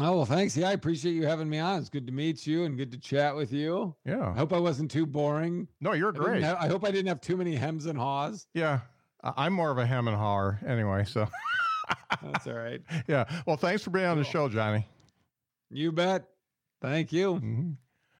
[0.00, 0.56] Oh, well, thanks.
[0.56, 1.80] Yeah, I appreciate you having me on.
[1.80, 3.96] It's good to meet you and good to chat with you.
[4.04, 4.28] Yeah.
[4.30, 5.66] I hope I wasn't too boring.
[5.80, 6.42] No, you're I, great.
[6.44, 8.46] have- I hope I didn't have too many hems and haws.
[8.54, 8.80] Yeah.
[9.24, 11.04] I- I'm more of a hem and hawer anyway.
[11.04, 11.26] So,
[12.22, 12.80] That's all right.
[13.08, 13.24] yeah.
[13.46, 14.86] Well, thanks for being on the show, Johnny.
[15.70, 16.24] You bet.
[16.80, 17.34] Thank you.
[17.34, 17.76] Mhm.